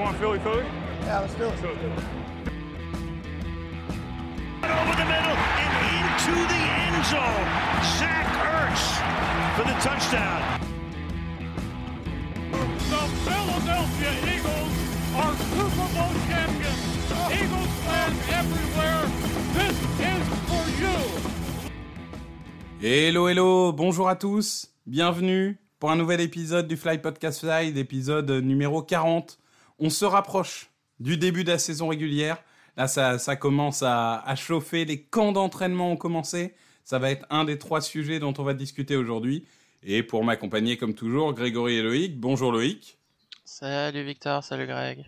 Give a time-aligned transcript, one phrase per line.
[0.00, 0.64] want Philly Philly?
[1.02, 1.52] Yeah, let's do it.
[4.64, 7.48] Over the middle and into the end zone.
[7.98, 8.84] Zach Ertz
[9.56, 10.40] for the touchdown.
[12.90, 14.74] The Philadelphia Eagles
[15.20, 16.82] are Super Bowl champions.
[17.30, 19.02] Eagles fans everywhere,
[19.52, 20.98] this is for you.
[22.80, 28.30] Hello, hello, bonjour à tous, bienvenue pour un nouvel épisode du Fly Podcast Fly, épisode
[28.30, 29.38] numéro 40.
[29.80, 30.70] On se rapproche
[31.00, 32.42] du début de la saison régulière.
[32.76, 36.54] Là, ça, ça commence à, à chauffer, les camps d'entraînement ont commencé.
[36.84, 39.46] Ça va être un des trois sujets dont on va discuter aujourd'hui.
[39.82, 42.20] Et pour m'accompagner, comme toujours, Grégory et Loïc.
[42.20, 42.98] Bonjour Loïc.
[43.44, 45.04] Salut Victor, salut Greg.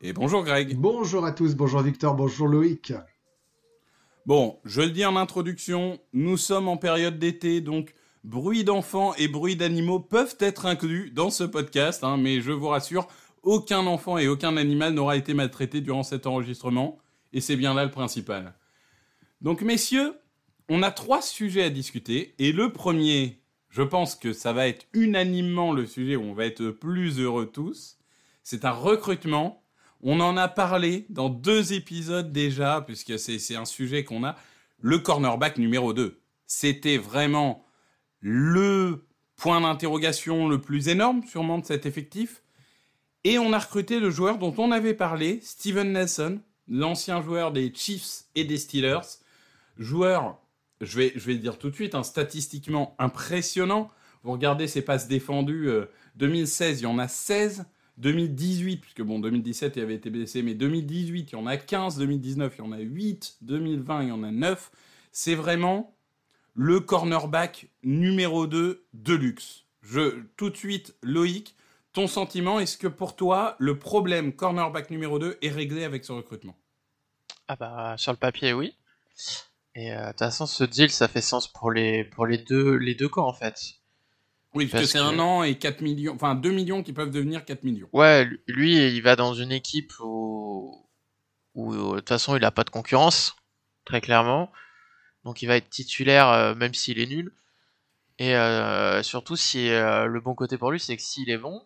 [0.00, 0.76] Et bonjour Greg.
[0.76, 2.94] Bonjour à tous, bonjour Victor, bonjour Loïc.
[4.26, 9.28] Bon, je le dis en introduction, nous sommes en période d'été, donc bruit d'enfants et
[9.28, 13.06] bruit d'animaux peuvent être inclus dans ce podcast, hein, mais je vous rassure,
[13.48, 16.98] aucun enfant et aucun animal n'aura été maltraité durant cet enregistrement,
[17.32, 18.54] et c'est bien là le principal.
[19.40, 20.14] Donc messieurs,
[20.68, 23.40] on a trois sujets à discuter, et le premier,
[23.70, 27.46] je pense que ça va être unanimement le sujet où on va être plus heureux
[27.46, 27.98] tous,
[28.42, 29.62] c'est un recrutement
[30.02, 34.36] on en a parlé dans deux épisodes déjà, puisque c'est un sujet qu'on a.
[34.80, 36.20] Le cornerback numéro 2.
[36.46, 37.64] C'était vraiment
[38.20, 42.42] le point d'interrogation le plus énorme, sûrement, de cet effectif.
[43.28, 47.70] Et on a recruté le joueur dont on avait parlé, Steven Nelson, l'ancien joueur des
[47.74, 49.18] Chiefs et des Steelers.
[49.76, 50.38] Joueur,
[50.80, 53.90] je vais, le dire tout de suite, hein, statistiquement impressionnant.
[54.22, 57.66] Vous regardez ses passes défendues, euh, 2016, il y en a 16.
[57.98, 61.98] 2018, puisque bon, 2017, il avait été blessé, mais 2018, il y en a 15,
[61.98, 64.70] 2019, il y en a 8, 2020, il y en a 9.
[65.12, 65.94] C'est vraiment
[66.54, 69.66] le cornerback numéro 2 de luxe.
[69.82, 71.57] Je, tout de suite, Loïc,
[71.98, 76.12] ton sentiment, est-ce que pour toi, le problème cornerback numéro 2 est réglé avec ce
[76.12, 76.56] recrutement?
[77.48, 78.76] Ah bah, sur le papier, oui.
[79.74, 82.76] Et euh, de toute façon, ce deal, ça fait sens pour les, pour les, deux,
[82.76, 83.58] les deux camps, en fait.
[84.54, 87.44] Oui, parce, que c'est un an et 4 millions, enfin 2 millions qui peuvent devenir
[87.44, 87.88] 4 millions.
[87.92, 90.88] Ouais, lui, il va dans une équipe où,
[91.56, 93.34] où de toute façon, il n'a pas de concurrence,
[93.84, 94.52] très clairement.
[95.24, 97.32] Donc il va être titulaire, euh, même s'il est nul.
[98.18, 101.64] Et euh, surtout, si euh, le bon côté pour lui, c'est que s'il est bon,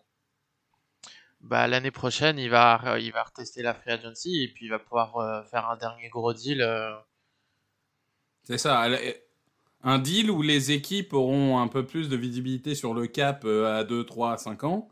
[1.43, 4.79] bah, l'année prochaine, il va, il va retester la free agency et puis il va
[4.79, 6.61] pouvoir euh, faire un dernier gros deal.
[6.61, 6.91] euh.
[8.43, 8.85] C'est ça.
[9.83, 13.79] Un deal où les équipes auront un peu plus de visibilité sur le cap euh,
[13.79, 14.89] à 2, 3, 5 ans.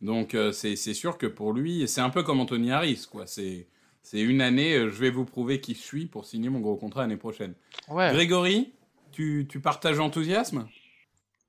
[0.00, 3.26] Donc c'est sûr que pour lui, c'est un peu comme Anthony Harris, quoi.
[3.26, 3.66] C'est
[4.12, 7.16] une année, je vais vous prouver qui je suis pour signer mon gros contrat l'année
[7.16, 7.54] prochaine.
[7.88, 8.12] Ouais.
[8.12, 8.74] Grégory,
[9.12, 10.68] tu, tu partages l'enthousiasme?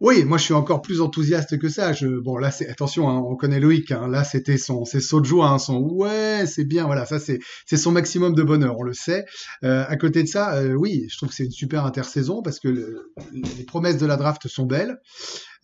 [0.02, 1.94] Oui, moi je suis encore plus enthousiaste que ça.
[1.94, 3.92] Je, bon là, c'est attention, hein, on connaît Loïc.
[3.92, 6.86] Hein, là, c'était son, ses sauts de joie, hein, son ouais, c'est bien.
[6.86, 9.26] Voilà, ça c'est, c'est son maximum de bonheur, on le sait.
[9.64, 12.60] Euh, à côté de ça, euh, oui, je trouve que c'est une super intersaison parce
[12.60, 14.98] que le- les promesses de la draft sont belles.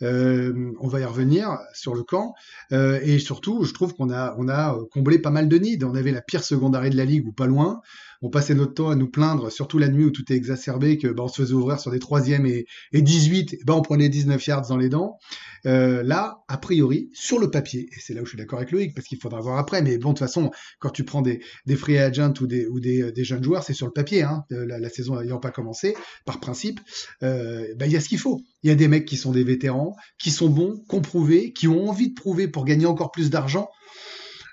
[0.02, 2.34] Euh, on va y revenir sur le camp
[2.72, 5.80] Euh, et surtout, je trouve qu'on a, on a comblé pas mal de nids.
[5.84, 7.82] On avait la pire secondaire de la ligue ou pas loin.
[8.22, 11.08] On passait notre temps à nous plaindre, surtout la nuit où tout est exacerbé, que
[11.08, 14.10] bah, on se faisait ouvrir sur des troisièmes et, et 18, et ben on prenait
[14.10, 15.18] 19 yards dans les dents.
[15.66, 18.72] Euh, là, a priori, sur le papier, et c'est là où je suis d'accord avec
[18.72, 21.42] Loïc, parce qu'il faudra voir après, mais bon, de toute façon, quand tu prends des,
[21.66, 24.22] des free agents ou des, ou des, euh, des jeunes joueurs, c'est sur le papier,
[24.22, 25.96] hein, euh, la, saison n'ayant pas commencé,
[26.26, 26.80] par principe,
[27.24, 28.42] euh, ben, il y a ce qu'il faut.
[28.64, 31.54] Il y a des mecs qui sont des vétérans, qui sont bons, qui ont prouvé,
[31.54, 33.70] qui ont envie de prouver pour gagner encore plus d'argent.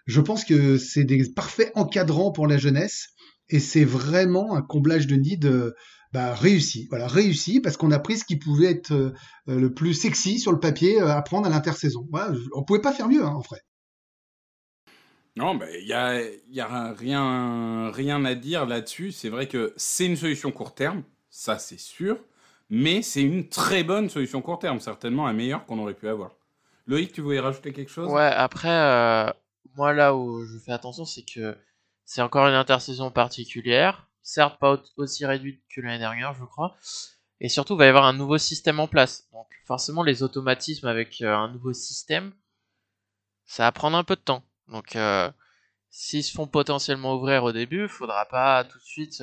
[0.07, 3.09] Je pense que c'est des parfaits encadrants pour la jeunesse,
[3.51, 5.41] et c'est vraiment un comblage de nid
[6.13, 6.87] bah, réussi.
[6.89, 9.13] Voilà, réussi parce qu'on a pris ce qui pouvait être euh,
[9.47, 12.07] le plus sexy sur le papier euh, à prendre à l'intersaison.
[12.11, 13.61] Voilà, on pouvait pas faire mieux, hein, en vrai.
[15.37, 16.21] Non, il y a,
[16.51, 19.13] y a rien, rien à dire là-dessus.
[19.13, 22.19] C'est vrai que c'est une solution court terme, ça c'est sûr,
[22.71, 26.33] mais c'est une très bonne solution court terme, certainement la meilleure qu'on aurait pu avoir.
[26.87, 28.09] Loïc, tu voulais rajouter quelque chose?
[28.11, 29.31] Ouais, après, euh,
[29.77, 31.57] moi là où je fais attention, c'est que
[32.05, 36.77] c'est encore une intersaison particulière, certes pas au- aussi réduite que l'année dernière, je crois,
[37.41, 39.29] et surtout il va y avoir un nouveau système en place.
[39.33, 42.33] Donc forcément les automatismes avec euh, un nouveau système,
[43.47, 44.43] ça va prendre un peu de temps.
[44.69, 45.31] Donc euh,
[45.91, 49.21] s'ils se font potentiellement ouvrir au début, faudra pas tout de suite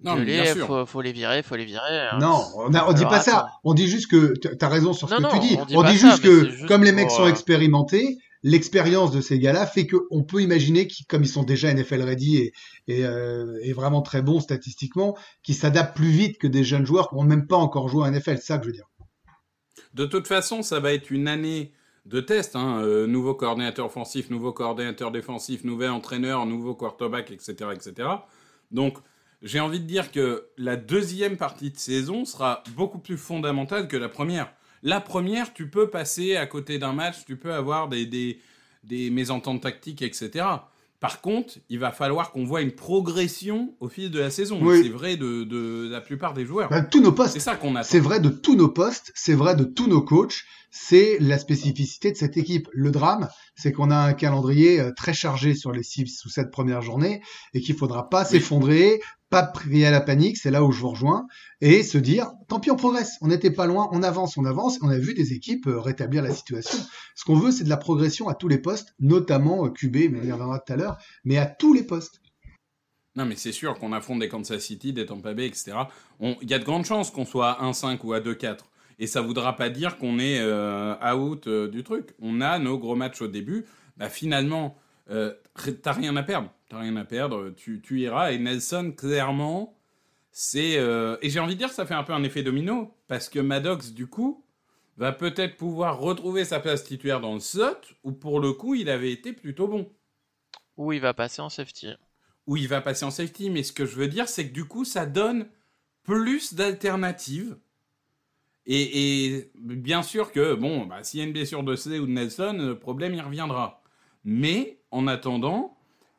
[0.00, 0.66] Non, mais gueuler, bien sûr.
[0.66, 2.08] faut, faut les virer, faut les virer.
[2.12, 2.18] hein.
[2.20, 3.48] Non, on, a, on dit pas ça.
[3.64, 5.56] On dit juste que tu as raison sur ce Non, que non, tu dis.
[5.58, 9.38] on dit On juste que juste comme les mecs sont euh, expérimentés, l'expérience de ces
[9.38, 12.52] gars-là fait qu'on peut imaginer qu'ils, comme ils sont déjà NFL ready et,
[12.88, 17.08] et, euh, et vraiment très bons statistiquement, qu'ils s'adaptent plus vite que des jeunes joueurs
[17.08, 18.36] qui n'ont même pas encore joué à NFL.
[18.36, 18.88] C'est ça que je veux dire.
[19.94, 21.72] De toute façon, ça va être une année
[22.04, 22.54] de tests.
[22.54, 22.80] Hein.
[22.82, 27.70] Euh, nouveau coordinateur offensif, nouveau coordinateur défensif, nouvel entraîneur, nouveau quarterback, etc.
[27.74, 28.08] etc.
[28.70, 28.98] Donc,
[29.46, 33.96] j'ai envie de dire que la deuxième partie de saison sera beaucoup plus fondamentale que
[33.96, 34.52] la première.
[34.82, 38.40] La première, tu peux passer à côté d'un match, tu peux avoir des, des,
[38.84, 40.44] des mésententes tactiques, etc.
[41.00, 44.58] Par contre, il va falloir qu'on voit une progression au fil de la saison.
[44.62, 44.82] Oui.
[44.82, 46.70] C'est vrai de, de la plupart des joueurs.
[46.70, 47.34] Bah, tous nos postes.
[47.34, 47.88] C'est ça qu'on attend.
[47.88, 52.12] C'est vrai de tous nos postes, c'est vrai de tous nos coachs, c'est la spécificité
[52.12, 52.68] de cette équipe.
[52.72, 56.50] Le drame, c'est qu'on a un calendrier euh, très chargé sur les six ou sept
[56.50, 57.22] premières journées
[57.54, 59.00] et qu'il faudra pas s'effondrer,
[59.30, 61.26] pas prier à la panique, c'est là où je vous rejoins,
[61.60, 64.78] et se dire, tant pis, on progresse, on n'était pas loin, on avance, on avance,
[64.82, 66.78] on a vu des équipes euh, rétablir la situation.
[67.14, 70.20] Ce qu'on veut, c'est de la progression à tous les postes, notamment euh, QB, mais
[70.20, 72.20] on y reviendra tout à l'heure, mais à tous les postes.
[73.16, 75.72] Non, mais c'est sûr qu'on affronte des Kansas City, des Tampa Bay, etc.
[76.20, 78.58] Il y a de grandes chances qu'on soit à 1-5 ou à 2-4.
[78.98, 82.14] Et ça voudra pas dire qu'on est euh, out du truc.
[82.20, 83.64] On a nos gros matchs au début.
[83.96, 84.76] Bah, finalement,
[85.10, 85.32] euh,
[85.82, 86.50] t'as rien à perdre.
[86.68, 87.50] T'as rien à perdre.
[87.50, 88.32] Tu, tu iras.
[88.32, 89.76] Et Nelson, clairement,
[90.32, 90.76] c'est.
[90.78, 92.94] euh, Et j'ai envie de dire, ça fait un peu un effet domino.
[93.08, 94.44] Parce que Maddox, du coup,
[94.96, 98.88] va peut-être pouvoir retrouver sa place titulaire dans le slot, où pour le coup, il
[98.90, 99.88] avait été plutôt bon
[100.76, 101.88] Ou il va passer en safety.
[102.46, 103.50] où il va passer en safety.
[103.50, 105.48] Mais ce que je veux dire, c'est que du coup, ça donne
[106.02, 107.56] plus d'alternatives.
[108.66, 112.06] Et, et bien sûr que, bon, bah, s'il y a une blessure de C ou
[112.06, 113.82] de Nelson, le problème, il reviendra.
[114.24, 115.75] Mais en attendant,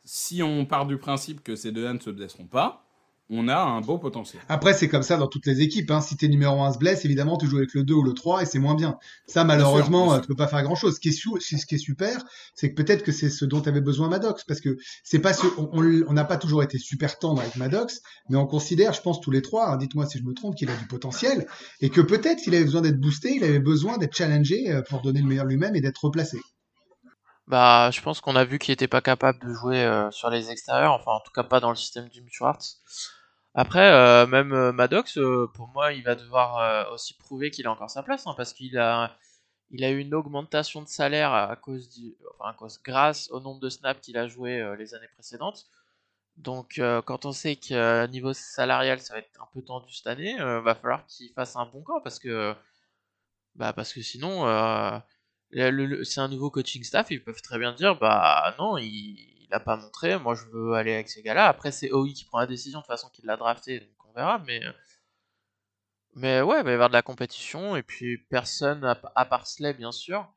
[0.07, 2.83] si on part du principe que ces deux-là ne se blesseront pas,
[3.29, 4.41] on a un beau potentiel.
[4.47, 5.91] Après, c'est comme ça dans toutes les équipes.
[5.91, 5.99] Hein.
[5.99, 8.41] Si t'es numéro 1 se blesse, évidemment, tu joues avec le 2 ou le 3
[8.43, 8.97] et c'est moins bien.
[9.27, 10.17] Ça, malheureusement, bien sûr.
[10.19, 10.95] euh, tu peux pas faire grand chose.
[10.95, 12.23] Ce qui est, sou- ce qui est super,
[12.55, 14.45] c'est que peut-être que c'est ce dont avait besoin Maddox.
[14.45, 18.37] Parce que c'est pas ce, on- n'a pas toujours été super tendre avec Maddox, mais
[18.37, 20.75] on considère, je pense, tous les trois, hein, dites-moi si je me trompe, qu'il a
[20.77, 21.47] du potentiel
[21.81, 25.01] et que peut-être qu'il avait besoin d'être boosté, il avait besoin d'être challengé euh, pour
[25.01, 26.39] donner le meilleur de lui-même et d'être replacé.
[27.47, 30.51] Bah, je pense qu'on a vu qu'il était pas capable de jouer euh, sur les
[30.51, 32.81] extérieurs, enfin en tout cas pas dans le système du Schwartz.
[33.55, 37.71] Après, euh, même euh, Maddox, euh, pour moi, il va devoir aussi prouver qu'il a
[37.71, 39.17] encore sa place, hein, parce qu'il a,
[39.71, 43.39] il a eu une augmentation de salaire à cause du, enfin à cause, grâce au
[43.39, 45.65] nombre de snaps qu'il a joué les années précédentes.
[46.37, 50.37] Donc, quand on sait qu'à niveau salarial, ça va être un peu tendu cette année,
[50.37, 52.55] va falloir qu'il fasse un bon camp, parce que,
[53.55, 54.45] bah, parce que sinon.
[55.55, 58.55] Euh, le- le- le- c'est un nouveau coaching staff, ils peuvent très bien dire bah
[58.59, 61.47] non, il, il a pas montré, moi je veux aller avec ces gars-là.
[61.47, 64.13] Après c'est OI qui prend la décision de toute façon qu'il l'a drafté, donc on
[64.13, 64.61] verra, mais
[66.15, 69.47] mais ouais, il va y avoir de la compétition et puis personne à, à part
[69.47, 70.27] Slay bien sûr.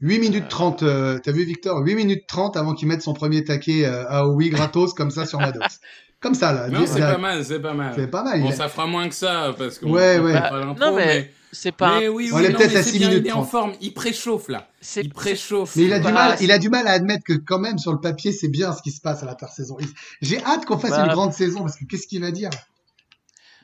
[0.00, 1.78] 8 minutes 30, euh, t'as vu Victor?
[1.80, 5.24] 8 minutes 30 avant qu'il mette son premier taquet euh, à oui gratos comme ça
[5.24, 5.80] sur Maddox.
[6.20, 6.68] comme ça là.
[6.68, 7.94] Non, c'est pas mal, c'est pas mal.
[7.94, 8.40] C'est pas mal.
[8.40, 10.32] Bon, a- ça fera moins que ça, parce qu'on Ouais, on ouais.
[10.32, 11.32] fait Bah, pas non, mais...
[11.54, 13.24] C'est pas mais oui, On oui, est non, peut-être mais à c'est six bien, minutes
[13.24, 13.50] il est en trente.
[13.50, 14.68] forme, il préchauffe là.
[14.96, 15.76] Il préchauffe.
[15.76, 17.92] Mais il a du mal, il a du mal à admettre que quand même sur
[17.92, 19.76] le papier c'est bien ce qui se passe à l'intersaison.
[20.20, 21.06] J'ai hâte qu'on fasse Bah.
[21.06, 22.50] une grande saison parce que qu'est-ce qu'il va dire?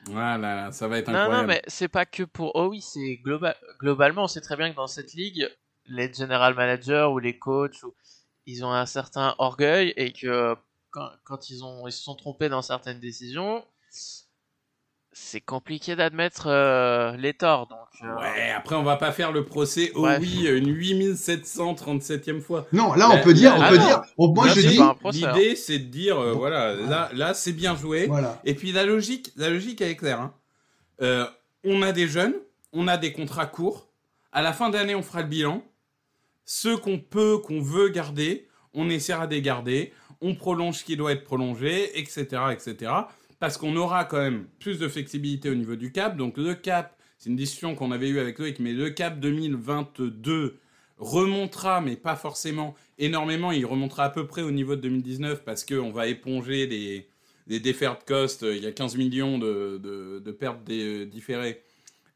[0.05, 1.41] Voilà, ça va être Non, incroyable.
[1.41, 3.55] non, mais c'est pas que pour OI, c'est global...
[3.79, 5.47] globalement, on sait très bien que dans cette ligue,
[5.85, 7.93] les general managers ou les coachs, ou-
[8.47, 10.55] ils ont un certain orgueil et que
[10.89, 13.63] quand, quand ils, ont, ils se sont trompés dans certaines décisions,
[15.13, 17.67] c'est compliqué d'admettre euh, les torts.
[17.67, 19.91] Donc, euh, Ouais, après on va pas faire le procès.
[19.95, 20.19] Oh Bref.
[20.21, 22.67] oui, une 8737e fois.
[22.73, 23.87] Non, là on Là- peut dire, on là- peut ah non.
[23.87, 24.01] dire.
[24.17, 25.33] oh, moi Là, je dis, pas un procès, hein.
[25.35, 26.39] L'idée c'est de dire, euh, Bon.
[26.39, 28.07] voilà, là, là c'est bien joué.
[28.07, 28.39] voilà.
[28.45, 30.19] Et puis la logique, la logique elle est claire.
[30.21, 30.33] hein.
[31.01, 31.25] Euh,
[31.63, 32.35] on a des jeunes,
[32.73, 33.87] on a des contrats courts.
[34.31, 35.63] À la fin d'année, on fera le bilan.
[36.45, 39.93] Ceux qu'on peut, qu'on veut garder, on essaiera de les garder.
[40.21, 42.91] On prolonge ce qui doit être prolongé, etc., etc.
[43.41, 46.15] Parce qu'on aura quand même plus de flexibilité au niveau du cap.
[46.15, 50.57] Donc le cap, c'est une discussion qu'on avait eue avec Loïc, mais le cap 2022
[50.99, 53.51] remontera, mais pas forcément énormément.
[53.51, 57.07] Il remontera à peu près au niveau de 2019 parce qu'on va éponger les,
[57.47, 58.43] les deferred costs.
[58.47, 59.79] Il y a 15 millions de,
[60.23, 61.63] de, pertes dé- différées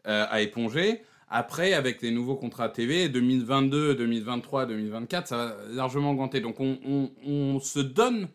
[0.08, 1.02] euh, à éponger.
[1.28, 6.40] Après, avec les nouveaux contrats TV, 2022, 2023, 2024, ça va largement augmenter.
[6.40, 6.78] Donc on,
[7.26, 8.28] on- se donne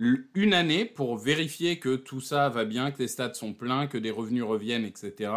[0.00, 3.98] une année pour vérifier que tout ça va bien, que les stades sont pleins, que
[3.98, 5.32] des revenus reviennent, etc.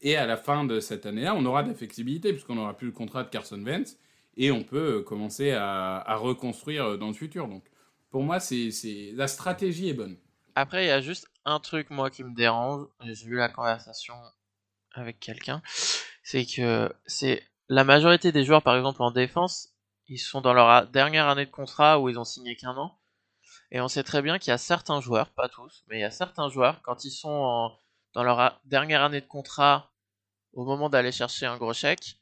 [0.00, 2.88] Et à la fin de cette année-là, on aura de la flexibilité puisqu'on n'aura plus
[2.88, 3.96] le contrat de Carson Wentz
[4.36, 7.46] et on peut euh, commencer à, à reconstruire euh, dans le futur.
[7.46, 7.64] Donc
[8.10, 8.70] pour moi, c'est
[9.14, 10.16] la stratégie est bonne.
[10.54, 12.86] Après, il y a juste un truc, moi, qui me dérange.
[13.02, 14.14] J'ai eu la conversation
[14.92, 15.62] avec quelqu'un.
[16.22, 19.70] C'est que c'est la majorité des joueurs, par exemple, en défense,
[20.06, 22.96] ils sont dans leur dernière année de contrat où ils ont signé qu'un an.
[23.70, 26.04] Et on sait très bien qu'il y a certains joueurs, pas tous, mais il y
[26.04, 27.72] a certains joueurs, quand ils sont en-
[28.14, 29.90] dans leur dernière année de contrat,
[30.52, 32.18] au moment d'aller chercher un gros chèque,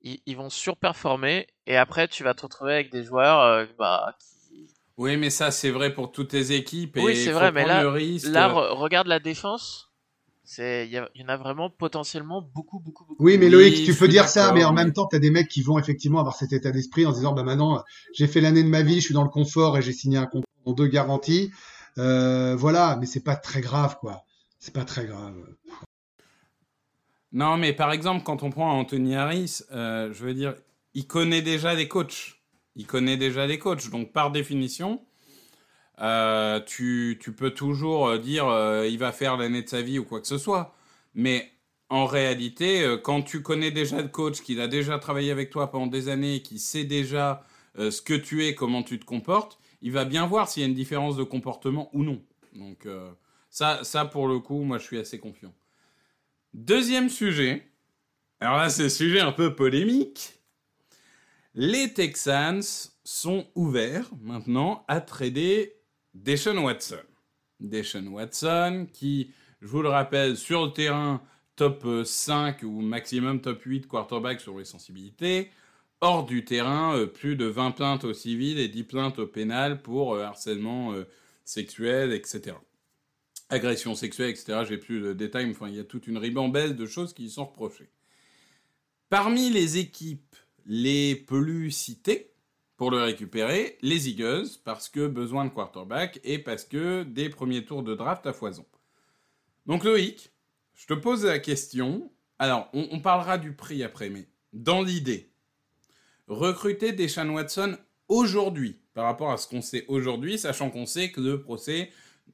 [0.00, 4.16] ils, ils vont surperformer et après tu vas te retrouver avec des joueurs euh, bah,
[4.20, 4.68] qui...
[4.96, 6.96] Oui, mais ça, c'est vrai pour toutes tes équipes.
[6.96, 7.82] Et Oui, c'est vrai, mais là-.
[8.24, 9.87] Là, re- regarde la défense.
[10.50, 13.22] C'est, il y, en a vraiment potentiellement beaucoup, beaucoup, beaucoup.
[13.22, 15.46] Oui, mais Loïc, tu peux dire ça, mais en même temps, tu as des mecs
[15.46, 18.62] qui vont effectivement avoir cet état d'esprit en se disant, bah maintenant, j'ai fait l'année
[18.62, 20.86] de ma vie, je suis dans le confort et j'ai signé un contrat en deux
[20.86, 21.50] garanties.
[21.98, 24.24] Euh, voilà, mais c'est pas très grave, quoi.
[24.58, 25.34] C'est pas très grave.
[27.32, 30.54] Non, mais par exemple, quand on prend Anthony Harris, euh, je veux dire,
[30.94, 32.38] il connaît déjà des coachs.
[32.74, 33.90] Il connaît déjà des coachs.
[33.90, 35.02] Donc, par définition,
[36.00, 40.04] euh, tu, peux toujours euh, dire euh, il va faire l'année de sa vie ou
[40.04, 40.74] quoi que ce soit.
[41.14, 41.50] Mais
[41.88, 45.70] en réalité, euh, quand tu connais déjà le coach, qu'il a déjà travaillé avec toi
[45.70, 47.44] pendant des années, qu'il sait déjà
[47.76, 50.68] ce que tu es, comment tu te comportes, il va bien voir s'il y a
[50.68, 52.20] une différence de comportement ou non.
[52.54, 52.88] Donc,
[53.50, 55.54] ça, ça, pour le coup, moi, je suis assez confiant.
[56.54, 57.70] Deuxième sujet.
[58.40, 60.40] Alors là, c'est un sujet un peu polémique.
[61.54, 62.62] Les Texans
[63.04, 65.77] sont ouverts maintenant à trader
[66.22, 66.96] Deshaun Watson.
[67.60, 71.22] Deshaun Watson qui, je vous le rappelle, sur le terrain,
[71.56, 75.50] top euh, 5 ou maximum top 8 quarterback sur les sensibilités.
[76.00, 79.82] Hors du terrain, euh, plus de 20 plaintes au civil et 10 plaintes au pénal
[79.82, 81.04] pour euh, harcèlement euh,
[81.44, 82.56] sexuel, etc
[83.48, 84.64] agression sexuelle, etc.
[84.68, 87.46] J'ai plus de détails, mais il y a toute une ribambelle de choses qui sont
[87.46, 87.90] reprochées.
[89.08, 92.30] Parmi les équipes les plus citées
[92.78, 97.66] pour le récupérer, les Eagles, parce que besoin de quarterback et parce que des premiers
[97.66, 98.64] tours de draft à foison.
[99.66, 100.30] Donc Loïc,
[100.74, 102.10] je te pose la question.
[102.38, 105.30] Alors, on, on parlera du prix après, mais dans l'idée,
[106.28, 107.76] recruter Deshaun Watson
[108.08, 111.90] aujourd'hui, par rapport à ce qu'on sait aujourd'hui, sachant qu'on sait que le procès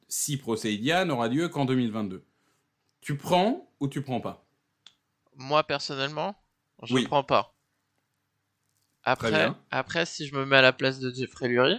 [0.09, 2.25] si procès il y a, n'aura lieu qu'en 2022.
[3.01, 4.47] Tu prends ou tu prends pas?
[5.37, 6.35] Moi, personnellement,
[6.83, 7.05] je Oui.
[7.05, 7.54] prends pas.
[9.71, 11.79] Après, si je me mets à la place de Jeffrey Lurie,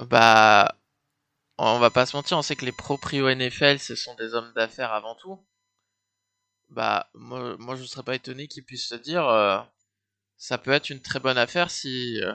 [0.00, 0.76] bah,
[1.58, 4.52] on va pas se mentir, on sait que les proprios NFL, ce sont des hommes
[4.54, 5.38] d'affaires avant tout.
[6.70, 9.58] Bah, moi, moi je serais pas étonné qu'ils puissent se dire, euh,
[10.36, 12.32] ça peut être une très bonne affaire si, euh,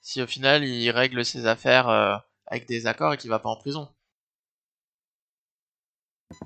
[0.00, 2.16] si au final il règle ses affaires euh,
[2.46, 3.88] avec des accords et qu'il va pas en prison.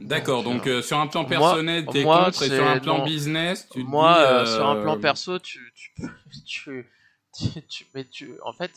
[0.01, 3.05] D'accord, Donc, donc euh, sur un plan personnel, t'es contre, et sur un plan non.
[3.05, 5.93] business, tu Moi, dis, euh, sur un euh, plan perso, tu, tu,
[6.47, 6.87] tu,
[7.37, 8.71] tu, tu- mais tu, en fait,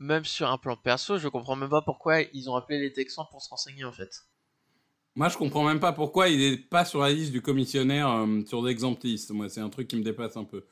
[0.00, 3.26] même sur un plan perso, je comprends même pas pourquoi ils ont appelé les Texans
[3.30, 4.10] pour se renseigner, en fait.
[5.16, 8.40] Moi, je comprends même pas pourquoi il est pas sur la liste du commissionnaire euh,
[8.46, 9.30] sur l'exemptiste.
[9.32, 10.64] Moi, c'est un truc qui me dépasse un peu.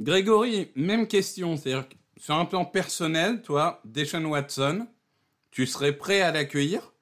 [0.00, 1.56] Grégory, même question.
[1.56, 4.88] C'est-à-dire sur un plan personnel, toi, Deshaun Watson,
[5.52, 6.93] tu serais prêt à l'accueillir?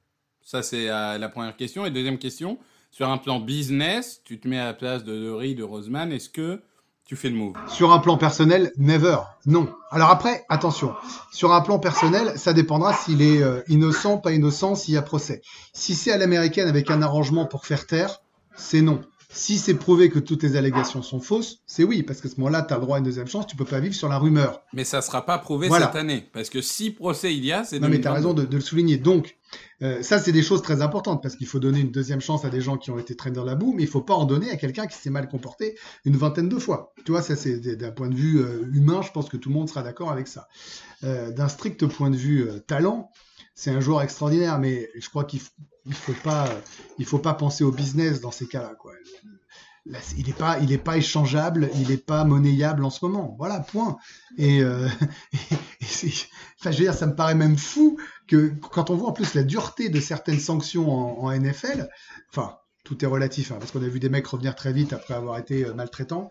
[0.44, 1.86] Ça, c'est euh, la première question.
[1.86, 2.58] Et deuxième question,
[2.90, 6.12] sur un plan business, tu te mets à la place de Dory, de Roseman.
[6.12, 6.60] Est-ce que
[7.04, 7.54] tu fais le move?
[7.68, 9.18] Sur un plan personnel, never.
[9.46, 9.68] Non.
[9.90, 10.94] Alors après, attention.
[11.32, 15.02] Sur un plan personnel, ça dépendra s'il est euh, innocent, pas innocent, s'il y a
[15.02, 15.42] procès.
[15.72, 18.22] Si c'est à l'américaine avec un arrangement pour faire taire,
[18.56, 19.00] c'est non.
[19.34, 22.62] Si c'est prouvé que toutes les allégations sont fausses, c'est oui, parce qu'à ce moment-là,
[22.62, 24.60] tu as le droit à une deuxième chance, tu peux pas vivre sur la rumeur.
[24.74, 25.86] Mais ça sera pas prouvé Voilà.
[25.86, 26.28] cette année.
[26.34, 28.14] Parce que si procès il y a, c'est Non, mais tu as 2022.
[28.14, 28.98] raison de, de le souligner.
[28.98, 29.36] Donc,
[29.82, 32.50] euh, ça, c'est des choses très importantes parce qu'il faut donner une deuxième chance à
[32.50, 34.50] des gens qui ont été traînés dans la boue, mais il faut pas en donner
[34.50, 36.92] à quelqu'un qui s'est mal comporté une vingtaine de fois.
[37.06, 39.54] Tu vois, ça, c'est d'un point de vue euh, humain, je pense que tout le
[39.54, 40.46] monde sera d'accord avec ça.
[41.04, 43.10] Euh, D'un strict point de vue talent,
[43.54, 45.40] c'est un joueur extraordinaire, mais je crois qu'il
[45.86, 46.48] il faut pas,
[46.98, 48.92] il faut pas penser au business dans ces cas-là, quoi.
[50.16, 53.34] Il n'est pas, pas échangeable, il n'est pas monnayable en ce moment.
[53.36, 53.96] Voilà, point.
[54.38, 54.88] Et, euh,
[55.82, 57.98] enfin, je veux dire, ça me paraît même fou
[58.28, 60.88] que quand on voit en plus la dureté de certaines sanctions
[61.20, 61.88] en, NFL,
[62.30, 65.14] enfin, tout est relatif, hein, parce qu'on a vu des mecs revenir très vite après
[65.14, 66.28] avoir été euh, maltraitants,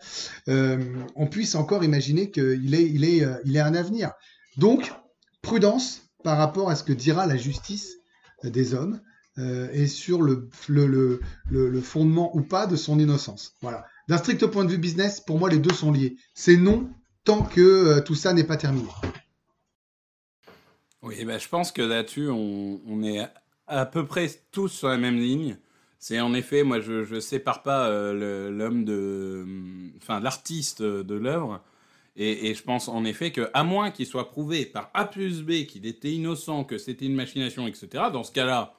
[0.48, 3.04] euh, on puisse encore imaginer qu'il est, il
[3.44, 4.12] il un avenir.
[4.56, 4.94] Donc,
[5.42, 7.96] prudence par rapport à ce que dira la justice
[8.44, 9.00] des hommes
[9.38, 10.50] euh, et sur le,
[11.82, 13.56] fondement ou pas de son innocence.
[13.62, 13.86] Voilà.
[14.08, 16.16] D'un strict point de vue business, pour moi, les deux sont liés.
[16.34, 16.90] C'est non
[17.24, 18.88] tant que euh, tout ça n'est pas terminé.
[21.00, 23.26] Oui, bah, je pense que là-dessus, on, est
[23.66, 25.56] à, peu près tous sur la même ligne.
[25.98, 29.46] C'est en effet, moi, je ne sépare pas euh, l'homme de.
[29.96, 31.62] Enfin, l'artiste de l'œuvre.
[32.16, 35.42] Et, et je pense en effet que, à moins qu'il soit prouvé par A plus
[35.42, 38.74] B qu'il était innocent, que c'était une machination, etc., dans ce cas-là,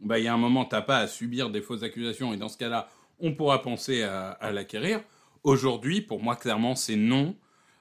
[0.00, 2.32] bah, il y a un moment, tu n'as pas à subir des fausses accusations.
[2.32, 2.88] Et dans ce cas-là,
[3.18, 5.00] on pourra penser à, l'acquérir.
[5.42, 7.36] Aujourd'hui, pour moi, clairement, c'est non.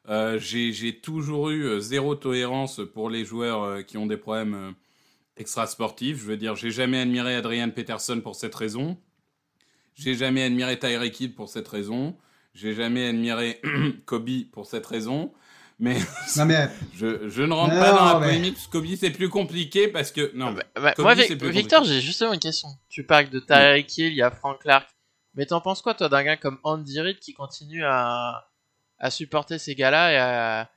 [0.07, 4.75] Euh, j'ai toujours eu euh, zéro tolérance pour les joueurs euh, qui ont des problèmes
[5.35, 6.19] extrasportifs.
[6.19, 8.97] Je veux dire, j'ai jamais admiré Adrian Peterson pour cette raison.
[9.95, 12.15] J'ai jamais admiré Tyreek Hill pour cette raison.
[12.53, 13.61] j'ai jamais admiré
[14.05, 15.33] Kobe pour cette raison.
[15.79, 15.97] Mais,
[16.37, 18.85] Non mais je, je ne rentre Non, pas dans la mais- polémique, parce que Kobe
[18.97, 20.31] c'est plus compliqué parce que.
[20.35, 22.69] Non, Bah, bah, Kobe, moi, c'est Vic- plus Victor, j'ai justement une question.
[22.89, 24.87] Tu parles de Tyreek Hill, il y a Frank Clark.
[25.35, 28.47] Mais t'en penses quoi, toi, d'un gars comme Andy Reid qui continue à,
[28.99, 30.69] à supporter ces gars-là et à,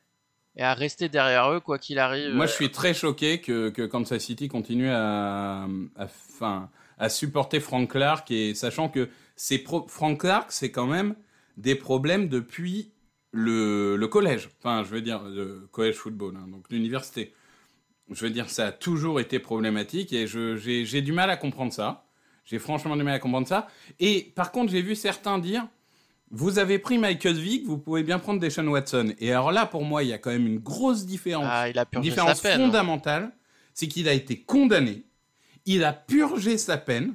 [0.56, 3.82] et à rester derrière eux, quoi qu'il arrive Moi, je suis très choqué que, que
[3.86, 5.62] Kansas City continue à,
[5.96, 10.86] à, enfin, à supporter Frank Clark et sachant que c'est pro- Frank Clark, c'est quand
[10.88, 11.14] même
[11.56, 12.90] des problèmes depuis
[13.32, 14.48] le, le collège.
[14.58, 17.32] Enfin, je veux dire, le collège football, hein, donc l'université.
[18.10, 22.06] Je veux dire, ça a toujours été problématique et j'ai du mal à comprendre ça.
[22.44, 23.68] J'ai franchement du mal à comprendre ça.
[24.00, 25.66] Et par contre, j'ai vu certains dire
[26.30, 29.14] vous avez pris Michael Vick, vous pouvez bien prendre Deshaun Watson.
[29.18, 31.78] Et alors là, pour moi, il y a quand même une grosse différence Ah, il
[31.78, 32.60] a une différence peine.
[32.60, 32.64] hein.
[32.66, 33.32] fondamentale,
[33.72, 35.04] c'est qu'il a été condamné,
[35.64, 37.14] il a purgé sa peine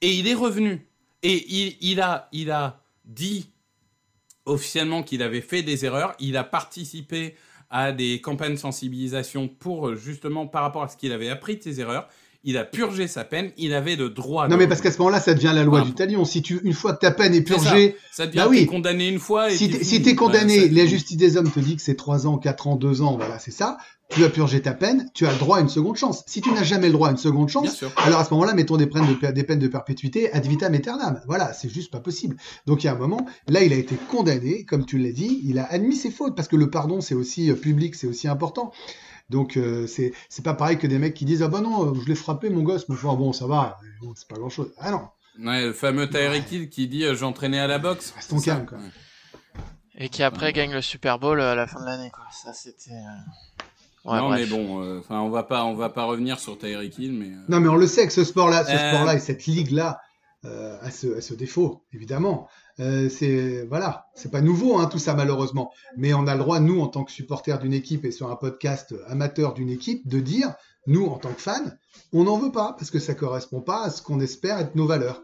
[0.00, 0.86] et il est revenu.
[1.22, 3.50] Et il, il a, il a dit
[4.48, 7.34] officiellement qu'il avait fait des erreurs, il a participé
[7.70, 11.56] à des campagnes de sensibilisation pour euh, justement par rapport à ce qu'il avait appris
[11.56, 12.08] de ses erreurs.
[12.44, 14.46] Il a purgé sa peine, il avait le droit.
[14.48, 16.24] non de mais parce qu'à ce moment-là, ça devient la loi Ah, du talion.
[16.24, 17.54] Si tu une fois que ta peine est ça.
[17.56, 18.64] purgée, ça devient bah oui.
[18.64, 19.50] condamné une fois.
[19.50, 22.26] Et si t'es si condamné, ça- la justice des hommes te dit que c'est 3
[22.28, 23.76] ans, 4 ans, 2 ans, voilà, c'est ça.
[24.10, 26.24] Tu as purgé ta peine, tu as le droit à une seconde chance.
[26.26, 28.78] Si tu n'as jamais le droit à une seconde chance, alors à ce moment-là, mettons
[28.78, 31.20] des peines de, per- des peines de perpétuité ad vitam aeternam.
[31.26, 32.36] Voilà, c'est juste pas possible.
[32.66, 35.40] Donc il y a un moment, là, il a été condamné, comme tu l'as dit,
[35.44, 38.28] il a admis ses fautes parce que le pardon, c'est aussi euh, public, c'est aussi
[38.28, 38.72] important.
[39.28, 42.00] Donc euh, c'est c'est pas pareil que des mecs qui disent ah bah non, euh,
[42.02, 44.72] je l'ai frappé mon gosse, mais enfin bon ça va, bon, c'est pas grand chose.
[44.78, 45.02] Ah non,
[45.44, 48.14] Ouais, le fameux Tyreek Hill qui dit euh, j'entraînais à la boxe.
[48.16, 48.54] Reste ton C'est ça.
[48.56, 48.78] calme, quoi.
[48.78, 48.84] Ouais.
[49.98, 52.24] Et qui après gagne le Super Bowl à la fin de l'année, quoi.
[52.32, 52.90] Ça, c'était.
[52.92, 53.64] euh,
[54.12, 54.40] Ouais, non bref.
[54.40, 57.26] mais bon, euh, enfin on va pas, on va pas revenir sur Tyreek Hill, mais
[57.28, 58.90] euh, Non, mais on le sait que ce sport-là, ce Euh.
[58.92, 60.00] sport-là et cette ligue-là
[60.44, 62.48] euh, a, ce, a ce défaut, évidemment.
[62.80, 66.60] Euh, c'est voilà, c'est pas nouveau hein, tout ça malheureusement, mais on a le droit
[66.60, 70.20] nous en tant que supporters d'une équipe et sur un podcast amateur d'une équipe de
[70.20, 70.54] dire
[70.86, 71.66] nous en tant que fans,
[72.12, 74.86] on n'en veut pas parce que ça correspond pas à ce qu'on espère être nos
[74.86, 75.22] valeurs.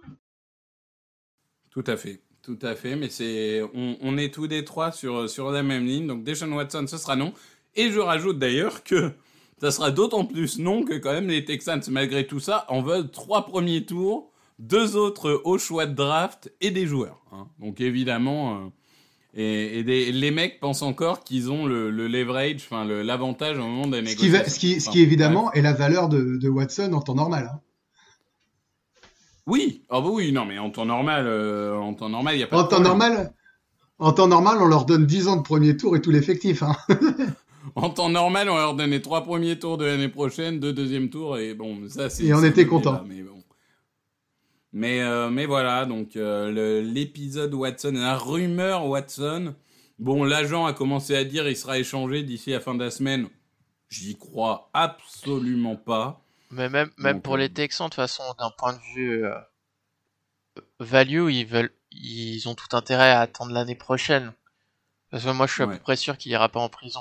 [1.71, 2.97] tout à fait, tout à fait.
[2.97, 6.07] Mais c'est, on, on est tous les trois sur sur la même ligne.
[6.07, 7.33] Donc Deshaun Watson, ce sera non.
[7.77, 9.13] Et je rajoute d'ailleurs que
[9.61, 13.11] ça sera d'autant plus non que quand même les Texans, malgré tout ça, en veulent
[13.11, 17.21] trois premiers tours, deux autres au choix de draft et des joueurs.
[17.33, 17.49] hein.
[17.59, 18.57] Donc évidemment.
[18.57, 18.69] euh,
[19.37, 23.63] et, et des- les mecs pensent encore qu'ils ont le, le leverage, enfin l'avantage au
[23.63, 24.39] moment des Ce qui, négociations.
[24.45, 27.17] va- ce qui, ce Enfin, qui évidemment est la valeur de, de Watson en temps
[27.17, 27.51] normal.
[27.53, 27.61] hein.
[29.47, 32.43] Oui, ah bah oui, non, mais en temps normal, euh, en temps normal, il y
[32.45, 32.89] a pas En de temps problème.
[32.97, 33.35] normal,
[33.99, 36.63] en temps normal, on leur donne 10 ans de premier tour et tout l'effectif.
[36.63, 36.77] Hein.
[37.75, 41.39] En temps normal, on leur donnait trois premiers tours de l'année prochaine, deux deuxièmes tours,
[41.39, 42.25] et bon, ça c'est.
[42.25, 43.03] Et on était content.
[43.07, 43.43] Mais bon.
[44.73, 49.55] Mais, euh, mais voilà, donc euh, l'épisode Watson, la rumeur Watson.
[50.01, 53.29] Bon, l'agent a commencé à dire il sera échangé d'ici la fin de la semaine.
[53.89, 56.25] J'y crois absolument pas.
[56.51, 59.25] Mais même, même Donc, pour euh, les Texans, de toute façon, d'un point de vue
[59.25, 59.35] euh,
[60.81, 64.33] value, ils veulent, ils ont tout intérêt à attendre l'année prochaine.
[65.11, 67.01] Parce que moi, je suis à peu près sûr qu'il ira pas en prison.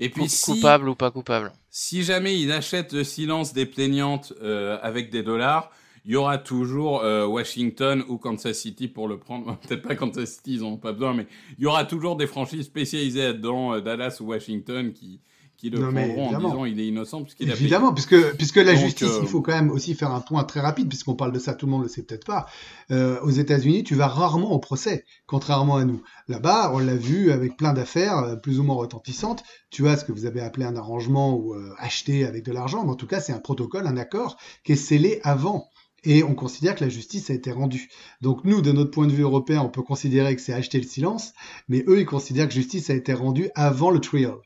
[0.00, 1.52] Et puis si, Coupable ou pas coupable.
[1.70, 5.70] si jamais il achète le silence des plaignantes euh, avec des dollars,
[6.06, 9.58] il y aura toujours euh, Washington ou Kansas City pour le prendre.
[9.68, 11.26] Peut-être pas Kansas City, ils n'en ont pas besoin, mais
[11.58, 15.20] il y aura toujours des franchises spécialisées là-dedans, euh, Dallas ou Washington, qui,
[15.60, 17.64] qui le Non, mais en disant il est innocent puisqu'il a payé.
[17.64, 20.42] Évidemment, puisque, puisque la Donc, justice, euh, il faut quand même aussi faire un point
[20.44, 22.46] très rapide, puisqu'on parle de ça, tout le monde le sait peut-être pas.
[22.90, 26.02] Euh, aux États-Unis, tu vas rarement au procès, contrairement à nous.
[26.28, 29.42] Là-bas, on l'a vu avec plein d'affaires euh, plus ou moins retentissantes.
[29.70, 32.84] Tu as ce que vous avez appelé un arrangement ou euh, acheté avec de l'argent,
[32.84, 35.68] mais en tout cas, c'est un protocole, un accord qui est scellé avant.
[36.02, 37.90] Et on considère que la justice a été rendue.
[38.22, 40.86] Donc nous, de notre point de vue européen, on peut considérer que c'est acheter le
[40.86, 41.34] silence,
[41.68, 44.36] mais eux, ils considèrent que justice a été rendue avant le trial.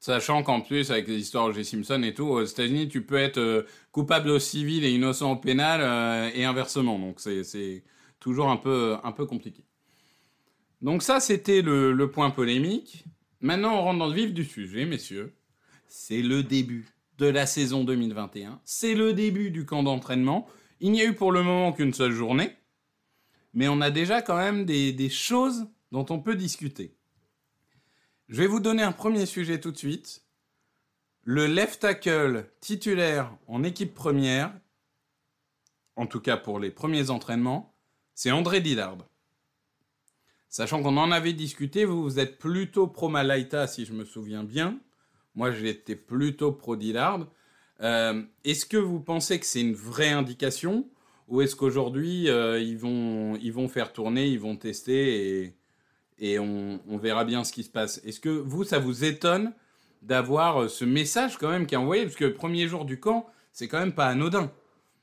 [0.00, 1.64] Sachant qu'en plus, avec les histoires O.J.
[1.64, 5.36] Simpson et tout, aux États-Unis, tu peux être euh, coupable au civil et innocent au
[5.36, 6.98] pénal euh, et inversement.
[6.98, 7.84] Donc c'est- c'est
[8.18, 9.62] toujours un peu, un peu compliqué.
[10.82, 13.04] Donc ça, c'était le, le point polémique.
[13.40, 15.34] Maintenant, on rentre dans le vif du sujet, messieurs.
[15.86, 18.60] C'est le début de la saison 2021.
[18.64, 20.46] C'est le début du camp d'entraînement.
[20.80, 22.56] Il n'y a eu pour le moment qu'une seule journée.
[23.52, 26.96] Mais on a déjà quand même des, des choses dont on peut discuter.
[28.30, 30.22] Je vais vous donner un premier sujet tout de suite.
[31.24, 34.52] Le left tackle titulaire en équipe première,
[35.96, 37.74] en tout cas pour les premiers entraînements,
[38.14, 38.98] c'est André Dillard.
[40.48, 44.44] Sachant qu'on en avait discuté, vous, vous êtes plutôt pro Malaita, si je me souviens
[44.44, 44.78] bien.
[45.34, 47.26] Moi, j'étais plutôt pro Dillard.
[47.80, 50.88] Euh, Est-ce que vous pensez que c'est une vraie indication
[51.26, 55.52] Ou est-ce qu'aujourd'hui, euh, ils, vont, faire tourner, ils vont tester
[56.20, 59.52] et on, on verra bien ce qui se passe Est-ce que vous, ça vous étonne
[60.02, 62.04] d'avoir euh, ce message quand même qui est envoyé?
[62.04, 64.50] Parce que le premier jour du camp, c'est quand même pas anodin.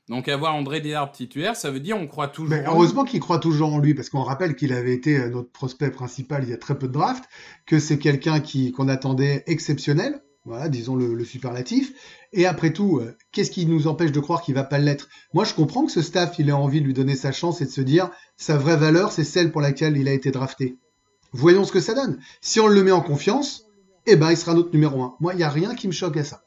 [0.08, 2.56] Donc avoir André Dillard titulaire, ça veut dire on croit toujours.
[2.66, 5.90] Heureusement qu'il croit toujours en lui, parce qu'on rappelle qu'il avait été euh, notre prospect
[5.90, 7.24] principal il y a très peu de draft,
[7.66, 11.92] que c'est quelqu'un qui qu'on attendait exceptionnel, voilà, disons le, le superlatif.
[12.32, 15.08] Et après tout, euh, qu'est-ce qui nous empêche de croire qu'il va pas l'être?
[15.34, 17.66] Moi, je comprends que ce staff, il ait envie de lui donner sa chance et
[17.66, 20.78] de se dire sa vraie valeur, c'est celle pour laquelle il a été drafté.
[21.32, 22.18] Voyons ce que ça donne.
[22.40, 23.66] Si on le met en confiance,
[24.06, 25.14] eh ben, il sera notre numéro un.
[25.20, 26.42] Moi, il y a rien qui me choque à ça.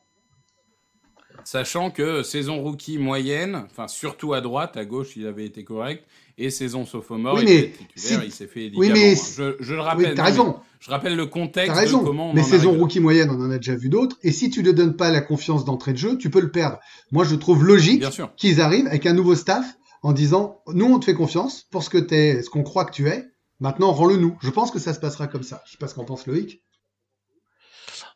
[1.43, 6.03] Sachant que saison rookie moyenne, enfin surtout à droite, à gauche il avait été correct,
[6.37, 9.55] et saison sophomore Oui, il mais était titulaire, si- il s'est fait oui, mais je,
[9.59, 10.13] je le Oui, rappelle.
[10.13, 10.55] t'as non, raison.
[10.79, 12.77] Je rappelle le contexte T'as raison, de comment on mais en saison là.
[12.79, 14.17] rookie moyenne, on en a déjà vu d'autres.
[14.21, 16.79] Et si tu ne donnes pas la confiance d'entrée de jeu, tu peux le perdre.
[17.11, 18.03] Moi, je trouve logique
[18.37, 19.65] qu'ils arrivent avec un nouveau staff
[20.03, 22.91] en disant nous, on te fait confiance pour ce que t'es, ce qu'on croit que
[22.93, 23.25] tu es.
[23.61, 24.37] Maintenant, rends-le nous.
[24.41, 25.61] Je pense que ça se passera comme ça.
[25.65, 26.61] Je sais pas ce qu'en pense Loïc.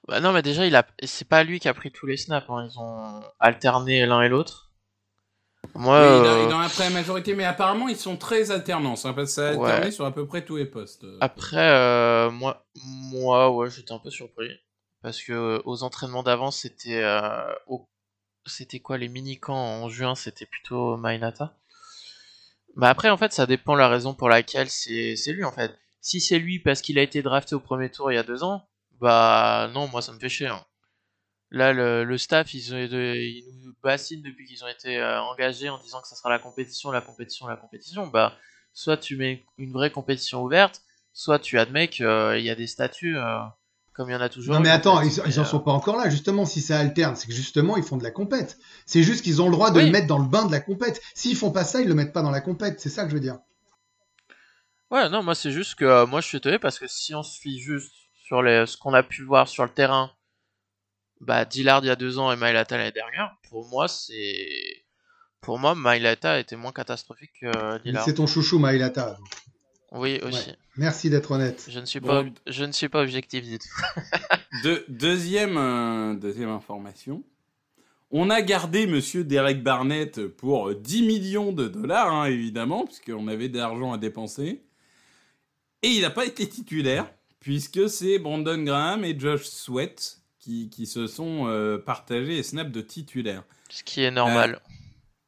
[0.07, 2.47] Bah non, mais déjà, il a, c'est pas lui qui a pris tous les snaps.
[2.49, 2.67] hein.
[2.69, 4.71] Ils ont alterné l'un et l'autre.
[5.73, 8.17] Moi, Oui, il, a, euh, il en a pris la majorité, mais apparemment ils sont
[8.17, 9.47] très alternants, ça a Ouais.
[9.47, 11.05] alterné sur à peu près tous les postes.
[11.21, 14.47] après, euh, moi, moi, ouais, j'étais un peu surpris
[15.01, 17.89] parce que euh, aux entraînements d'avant, c'était, euh, au-
[18.45, 21.57] c'était quoi les mini camps en juin, c'était plutôt Mainata.
[22.75, 25.77] Bah après, en fait, ça dépend la raison pour laquelle c'est, lui en fait.
[26.01, 28.43] Si c'est lui parce qu'il a été drafté au premier tour il y a deux
[28.43, 28.67] ans,
[28.99, 30.47] bah non, moi ça me fait chier.
[30.47, 30.63] hein.
[31.51, 36.01] Là, le, le staff, ils nous bassinent depuis qu'ils ont été euh, engagés en disant
[36.01, 38.07] que ça sera la compétition, la compétition, la compétition.
[38.07, 38.35] Bah,
[38.73, 40.81] soit tu mets une vraie compétition ouverte,
[41.13, 42.05] soit tu admets qu'il
[42.41, 43.39] y a des statuts euh,
[43.95, 44.53] comme il y en a toujours.
[44.53, 46.09] Non, mais en attends, ils, ils en euh, sont pas encore là.
[46.09, 48.57] Justement, si ça alterne, c'est que justement, ils font de la compète.
[48.85, 49.85] C'est juste qu'ils ont le droit de Oui.
[49.85, 51.01] le mettre dans le bain de la compète.
[51.13, 52.79] S'ils font pas ça, ils le mettent pas dans la compète.
[52.79, 53.37] C'est ça que je veux dire.
[54.91, 57.23] Ouais, non, moi c'est juste que euh, moi je suis étonné parce que si on
[57.23, 57.91] se fie juste
[58.25, 60.11] sur les, ce qu'on a pu voir sur le terrain,
[61.21, 64.83] bah Dillard il y a deux ans et Mailata l'année dernière, pour moi c'est.
[65.41, 68.03] Pour moi, Mailata était moins catastrophique que Dillard.
[68.03, 69.17] C'est ton chouchou, Maïlata.
[69.95, 70.49] Oui, aussi.
[70.49, 70.55] Ouais.
[70.77, 71.65] Merci d'être honnête.
[71.69, 72.07] Je ne suis Bon.
[72.07, 73.67] pas, je ne suis pas objectif du tout.
[74.63, 77.23] De- deuxième, euh, deuxième information.
[78.11, 83.49] On a gardé Monsieur Derek Barnett pour 10 millions de dollars, hein, évidemment, puisqu'on avait
[83.49, 84.61] de l'argent à dépenser.
[85.81, 90.85] Et il n'a pas été titulaire, puisque c'est Brandon Graham et Josh Sweat qui, qui
[90.85, 93.43] se sont euh, partagés les snaps de titulaire.
[93.69, 94.59] Ce qui est normal.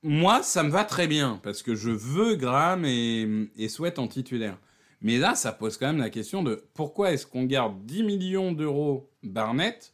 [0.04, 4.08] Moi, ça me va très bien, parce que je veux Graham et, et Sweat en
[4.08, 4.58] titulaire.
[5.02, 8.52] Mais là, ça pose quand même la question de pourquoi est-ce qu'on garde 10 millions
[8.52, 9.94] d'euros Barnett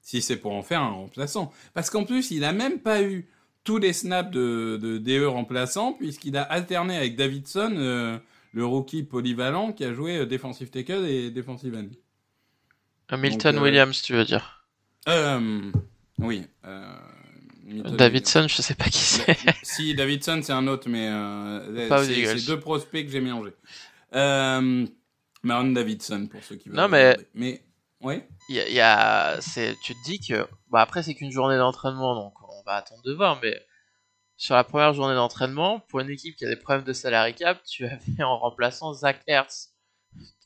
[0.00, 1.52] si c'est pour en faire un remplaçant?
[1.74, 3.28] Parce qu'en plus, il n'a même pas eu
[3.64, 8.18] tous les snaps de, de DE remplaçant, puisqu'il a alterné avec Davidson, euh,
[8.52, 13.16] le rookie polyvalent qui a joué euh, defensive tackle et defensive end.
[13.16, 14.66] Milton donc, euh, Williams, tu veux dire?
[15.08, 15.70] Euh,
[16.18, 16.46] oui.
[17.64, 19.36] Davidson, je sais pas qui c'est.
[19.62, 23.54] si, Davidson, c'est un autre, mais euh, c'est deux prospects que j'ai mélangés.
[24.14, 24.86] Euh,
[25.42, 26.76] Marlon Davidson, pour ceux qui veulent.
[26.78, 27.16] Non, mais-.
[27.34, 27.62] Mais,
[28.00, 28.26] ouais.
[28.48, 29.38] Il y a, y a-
[29.82, 33.12] tu te dis que, bah après c'est qu'une journée d'entraînement, donc on va attendre de
[33.12, 33.60] voir, mais
[34.36, 37.62] sur la première journée d'entraînement, pour une équipe qui a des problèmes de salary cap,
[37.64, 39.70] tu avais en remplaçant Zach Hertz,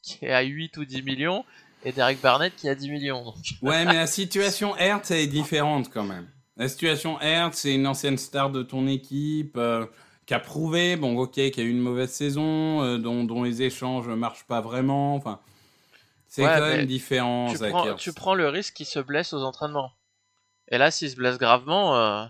[0.03, 1.45] qui est à 8 ou 10 millions,
[1.85, 3.25] et Derek Barnett qui est à 10 millions.
[3.25, 3.37] Donc.
[3.63, 6.29] Ouais, mais la situation Hertz, elle est différente quand même.
[6.57, 9.87] La situation Hertz, c'est une ancienne star de ton équipe, euh,
[10.25, 13.63] qui a prouvé, bon, ok, qui a eu une mauvaise saison, euh, dont, dont les
[13.63, 15.41] échanges marchent pas vraiment, enfin.
[16.29, 18.03] C'est Ouais, quand même différent, tu, Zach prends, Ertz.
[18.03, 19.93] tu prends le risque qu'il se blesse aux entraînements.
[20.69, 22.25] Et là, s'il se blesse gravement, euh,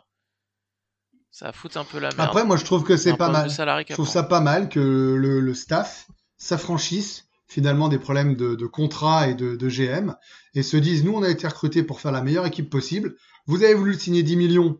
[1.30, 2.20] ça fout un peu la merde.
[2.20, 3.48] Après, moi, je trouve que c'est pas mal.
[3.50, 8.66] Je trouve ça pas mal que le, le staff s'affranchisse finalement des problèmes de, de
[8.66, 10.14] contrat et de, de GM
[10.54, 13.16] et se dise nous on a été recrutés pour faire la meilleure équipe possible.
[13.46, 14.78] Vous avez voulu signer 10 millions.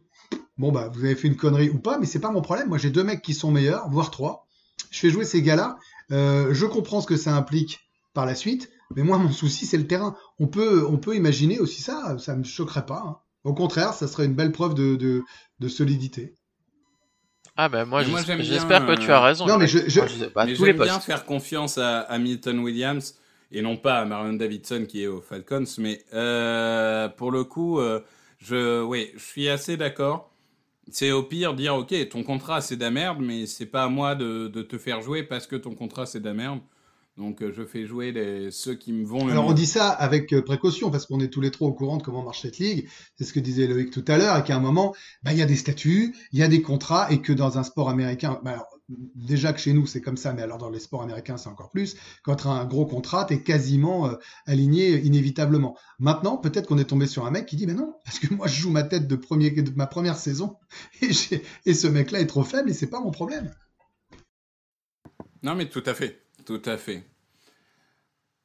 [0.58, 2.68] Bon bah vous avez fait une connerie ou pas, mais c'est pas mon problème.
[2.68, 4.46] Moi j'ai deux mecs qui sont meilleurs, voire trois.
[4.90, 5.76] Je fais jouer ces gars-là.
[6.12, 7.80] Euh, je comprends ce que ça implique
[8.14, 10.16] par la suite, mais moi mon souci c'est le terrain.
[10.38, 13.02] On peut on peut imaginer aussi ça, ça me choquerait pas.
[13.06, 13.16] hein.
[13.44, 15.22] Au contraire, ça serait une belle preuve de, de,
[15.60, 16.34] de solidité.
[17.56, 18.02] Ah ben moi,
[18.58, 19.46] j'espère que tu as euh, raison.
[19.46, 20.00] Non, mais je- je-
[20.46, 23.14] Mais j'aime bien faire confiance à, à Milton Williams
[23.52, 25.64] et non pas à Marion Davidson qui est aux Falcons.
[25.78, 28.00] Mais euh, pour le coup, euh,
[28.38, 30.30] je, oui, je suis assez d'accord.
[30.90, 33.88] C'est au pire dire ok, ton contrat c'est de la merde, mais c'est pas à
[33.88, 36.60] moi de, de te faire jouer parce que ton contrat c'est de la merde.
[37.16, 39.54] Donc euh, je fais jouer les, ceux qui me vont le Alors on mieux.
[39.54, 42.22] dit ça avec euh, précaution parce qu'on est tous les trois au courant de comment
[42.22, 42.88] marche cette ligue.
[43.16, 45.42] C'est ce que disait Loïc tout à l'heure, et qu'à un moment, bah, il y
[45.42, 48.52] a des statuts, il y a des contrats, et que dans un sport américain, bah,
[48.52, 51.48] alors, déjà que chez nous c'est comme ça, mais alors dans les sports américains c'est
[51.48, 51.96] encore plus.
[52.22, 54.14] Quand tu as un gros contrat, tu es quasiment euh,
[54.46, 55.76] aligné inévitablement.
[55.98, 58.46] Maintenant, peut-être qu'on est tombé sur un mec qui dit, mais non, parce que moi
[58.46, 59.18] je joue ma tête de,
[59.76, 60.56] ma première saison,
[61.02, 63.52] et ce mec-là est trop faible, et c'est pas mon problème.
[65.42, 66.22] Non, mais tout à fait.
[66.44, 67.04] Tout à fait.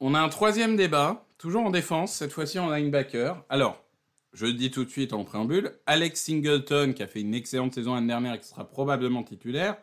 [0.00, 3.44] On a un troisième débat, toujours en défense, cette fois-ci en linebacker.
[3.48, 3.82] Alors,
[4.32, 7.74] je le dis tout de suite en préambule, Alex Singleton, qui a fait une excellente
[7.74, 9.76] saison l'année dernière et qui sera probablement titulaire,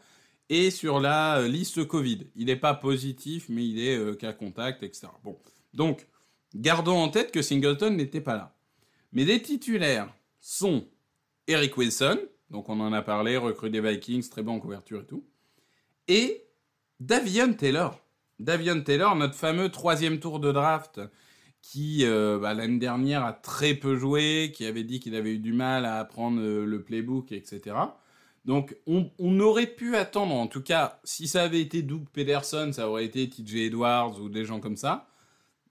[0.50, 2.28] est sur la euh, liste Covid.
[2.36, 5.08] Il n'est pas positif, mais il est euh, cas contact, etc.
[5.24, 5.38] Bon.
[5.74, 6.08] Donc,
[6.56, 8.56] gardons en tête que Singleton n'était pas là.
[9.14, 10.88] Mais les titulaires sont
[11.48, 15.06] Eric Wilson, donc on en a parlé, recrue des Vikings, très bon en couverture et
[15.06, 15.26] tout,
[16.08, 16.46] et
[17.00, 18.00] Davion Taylor.
[18.40, 21.02] Davion Taylor, notre fameux troisième tour de draft,
[21.62, 25.40] qui euh, bah, l'année dernière a très peu joué, qui avait dit qu'il avait eu
[25.40, 27.76] du mal à apprendre le playbook, etc.
[28.50, 32.90] Donc on, aurait pu attendre, en tout cas, si ça avait été Doug Pederson, ça
[32.90, 35.08] aurait été TJ Edwards ou des gens comme ça.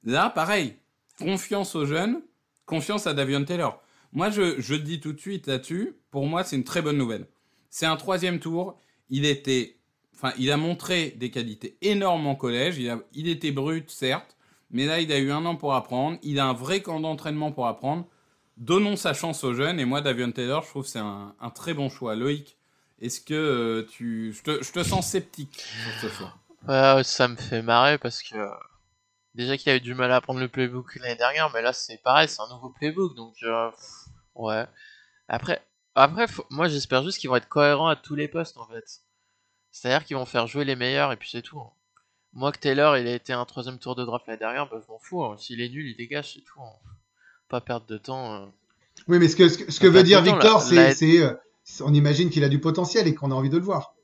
[0.04, 0.76] Là, pareil,
[1.18, 2.22] confiance aux jeunes,
[2.66, 3.82] confiance à Davion Taylor.
[4.12, 7.26] Moi, je, dis tout de suite là-dessus, pour moi, c'est une très bonne nouvelle.
[7.68, 8.78] C'est un troisième tour,
[9.10, 9.74] il était
[10.14, 12.78] Enfin, il a montré des qualités énormes en collège.
[13.12, 14.36] Il était brut, certes,
[14.70, 16.18] mais là, il a eu un an pour apprendre.
[16.22, 18.06] Il a un vrai camp d'entraînement pour apprendre.
[18.56, 19.80] Donnons sa chance aux jeunes.
[19.80, 22.14] Et moi, Davion Taylor, je trouve que c'est un, un très bon choix.
[22.14, 22.57] Loïc,
[23.00, 24.32] est-ce que euh, tu.
[24.32, 26.34] Je te, je te sens sceptique sur ce choix?
[26.66, 28.34] Ouais, ça me fait marrer parce que
[29.34, 31.98] déjà qu'il a eu du mal à apprendre le playbook l'année dernière, mais là c'est
[32.02, 34.66] pareil, c'est un nouveau playbook, donc euh, pff, ouais.
[35.28, 35.62] Après,
[35.94, 38.84] après, faut- moi j'espère juste qu'ils vont être cohérents à tous les postes en fait.
[39.70, 41.60] C'est-à-dire qu'ils vont faire jouer les meilleurs et puis c'est tout.
[41.60, 41.70] hein.
[42.32, 44.90] Moi que Taylor il a été un troisième tour de draft l'année dernière, bah, je
[44.90, 45.24] m'en fous.
[45.24, 45.36] hein.
[45.38, 46.60] S'il est nul, il dégage, c'est tout.
[46.60, 46.72] hein.
[47.48, 48.34] Pas perdre de temps.
[48.42, 48.46] euh.
[49.06, 51.24] Oui, mais ce que, ce que, ce que Enfin, veut dire Victor, la- c'est,
[51.80, 53.94] on imagine qu'il a du potentiel et qu'on a envie de le voir.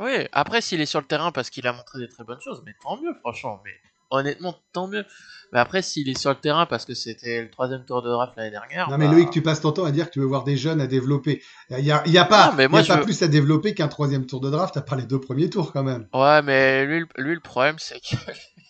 [0.00, 2.62] Oui, après s'il est sur le terrain parce qu'il a montré des très bonnes choses,
[2.64, 3.72] mais tant mieux franchement, mais
[4.10, 5.04] honnêtement tant mieux.
[5.52, 8.34] Mais après s'il est sur le terrain parce que c'était le troisième tour de draft
[8.36, 8.88] l'année dernière.
[8.90, 10.56] Non, mais bah, Loïc, tu passes ton temps à dire que tu veux voir des
[10.56, 11.42] jeunes à développer.
[11.70, 13.28] Il n'y a, y pas, Non, mais y moi, a je pas veux- plus à
[13.28, 16.06] développer qu'un troisième tour de draft, à part les deux premiers tours quand même.
[16.14, 18.14] Ouais, mais lui, le- lui le problème c'est que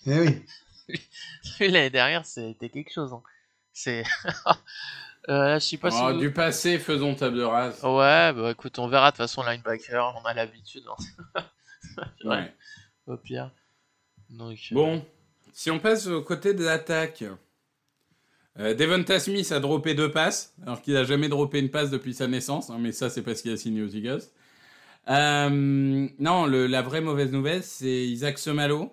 [0.06, 0.42] Eh oui.
[1.60, 3.12] l'année dernière c'était quelque chose.
[3.12, 3.22] hein.
[3.74, 4.04] C'est.
[5.28, 5.98] Euh, là, je sais pas si.
[6.00, 7.82] Oh, vous- Du passé, faisons table rase.
[7.84, 10.84] Ouais, bah écoute, on verra de toute façon linebacker, on a l'habitude.
[11.34, 11.42] hein.
[12.24, 12.52] Ouais.
[13.06, 13.50] Au pire.
[14.30, 14.58] Donc.
[14.72, 15.04] euh, Bon,
[15.52, 17.24] si on passe au côté de l'attaque.
[18.58, 22.12] Euh, Devonta Smith a droppé deux passes, alors qu'il a jamais droppé une passe depuis
[22.12, 24.22] sa naissance, hein, mais ça c'est parce qu'il a signé aux Eagles.
[25.08, 28.92] Euh, non, le- la vraie mauvaise nouvelle, c'est Isaac Semalo,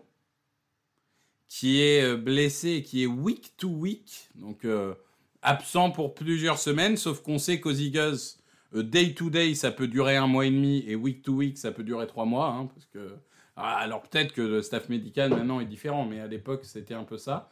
[1.48, 4.94] qui est euh, blessé qui est week to week, donc euh,
[5.46, 8.18] absent pour plusieurs semaines, sauf qu'on sait qu'aux Eagles,
[8.76, 11.58] euh, day to day, ça peut durer un mois et demi, et week to week,
[11.58, 13.16] ça peut durer trois mois, hein, parce que
[13.56, 17.04] ah, alors peut-être que le staff médical maintenant est différent, mais à l'époque c'était un
[17.04, 17.50] peu ça.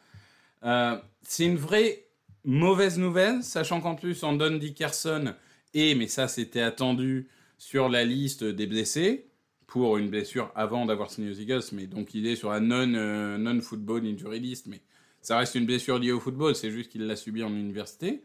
[0.63, 2.06] Euh, c'est une vraie
[2.43, 5.34] mauvaise nouvelle, sachant qu'en plus Andon Dickerson
[5.73, 9.27] est, mais ça c'était attendu, sur la liste des blessés
[9.67, 12.93] pour une blessure avant d'avoir signé aux Eagles, mais donc il est sur la non,
[12.93, 14.82] euh, non-football injury list, mais
[15.23, 18.23] ça reste une blessure liée au football, c'est juste qu'il l'a subi en université.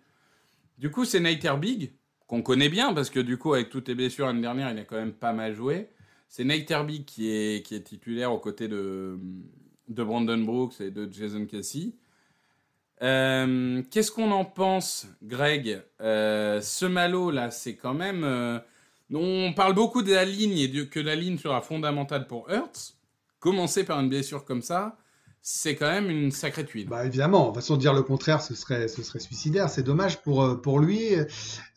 [0.76, 1.92] Du coup, c'est Nate Herbig,
[2.26, 4.84] qu'on connaît bien, parce que du coup, avec toutes les blessures l'année dernière, il a
[4.84, 5.88] quand même pas mal joué.
[6.28, 9.18] C'est Nate Herbig qui est, qui est titulaire aux côtés de,
[9.88, 11.94] de Brandon Brooks et de Jason Kelsey.
[13.00, 15.82] Euh, Qu'est-ce qu'on en pense, Greg?
[16.00, 18.24] Euh, Ce malo là, c'est quand même.
[18.24, 18.58] euh,
[19.14, 22.94] on parle beaucoup de la ligne et que la ligne sera fondamentale pour Hurts.
[23.38, 24.98] Commencer par une blessure comme ça,
[25.42, 26.88] c'est quand même une sacrée tuile.
[26.88, 29.70] Bah évidemment, de toute façon dire le contraire, ce serait, ce serait suicidaire.
[29.70, 31.14] C'est dommage pour, euh, pour lui.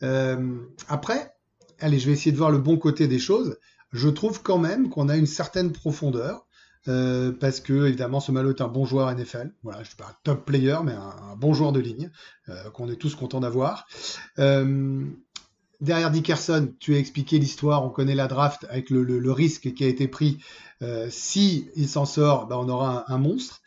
[0.02, 1.32] Euh, après,
[1.80, 3.58] allez, je vais essayer de voir le bon côté des choses.
[3.92, 6.46] Je trouve quand même qu'on a une certaine profondeur.
[6.88, 10.06] euh, parce que évidemment ce Malo est un bon joueur NFL, voilà, je suis pas
[10.10, 12.10] un top player, mais un, bon joueur de ligne
[12.74, 13.86] qu'on est tous contents d'avoir.
[15.80, 19.82] Derrière Dickerson, tu as expliqué l'histoire, on connaît la draft avec le- le risque qui
[19.84, 20.38] a été pris.
[20.82, 23.60] Euh, si il s'en sort, bah, on aura un, un monstre.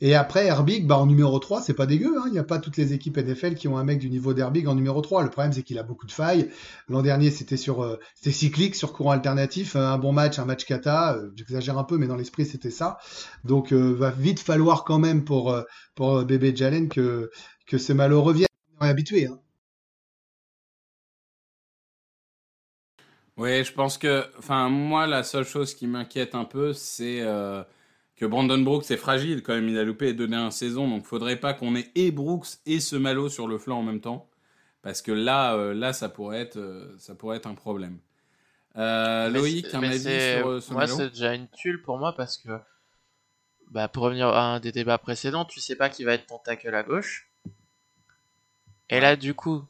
[0.00, 2.16] Et après, Herbig, bah, en numéro 3, c'est pas dégueu.
[2.18, 2.24] hein.
[2.26, 4.66] Il n'y a pas toutes les équipes NFL qui ont un mec du niveau d'Herbig
[4.66, 5.22] en numéro 3.
[5.22, 6.50] Le problème, c'est qu'il a beaucoup de failles.
[6.88, 9.76] L'an dernier, c'était sur, euh, c'était cyclique, sur courant alternatif.
[9.76, 11.14] Un bon match, un match kata.
[11.16, 12.98] Euh, J'exagère un peu, mais dans l'esprit, c'était ça.
[13.44, 15.62] Donc, euh, va vite falloir quand même pour, euh,
[15.94, 17.30] pour euh, bébé Jalen que,
[17.68, 18.48] que ce malo revienne.
[18.80, 19.26] On est habitué.
[19.26, 19.38] Hein.
[23.36, 27.62] Oui, je pense que, enfin, moi, la seule chose qui m'inquiète un peu, c'est euh,
[28.16, 29.68] que Brandon Brooks est fragile quand même.
[29.68, 32.78] Il a loupé les deux dernières saisons, donc faudrait pas qu'on ait et Brooks et
[32.78, 34.28] ce Malo sur le flanc en même temps,
[34.82, 37.98] parce que là, euh, là, ça pourrait être, euh, ça pourrait être un problème.
[38.74, 42.58] Loïc, un avis sur ce Moi, c'est déjà une tulle pour moi parce que,
[43.70, 46.38] bah, pour revenir à un des débats précédents, tu sais pas qui va être ton
[46.38, 47.30] tackle à gauche.
[48.90, 49.64] Et là, du coup,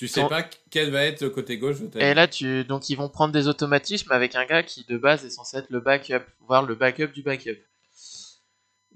[0.00, 2.88] Tu sais pas quel va être le côté gauche de ta et là, tu, donc
[2.88, 5.80] ils vont prendre des automatismes avec un gars qui de base est censé être le
[5.80, 7.58] backup, voire le backup du backup.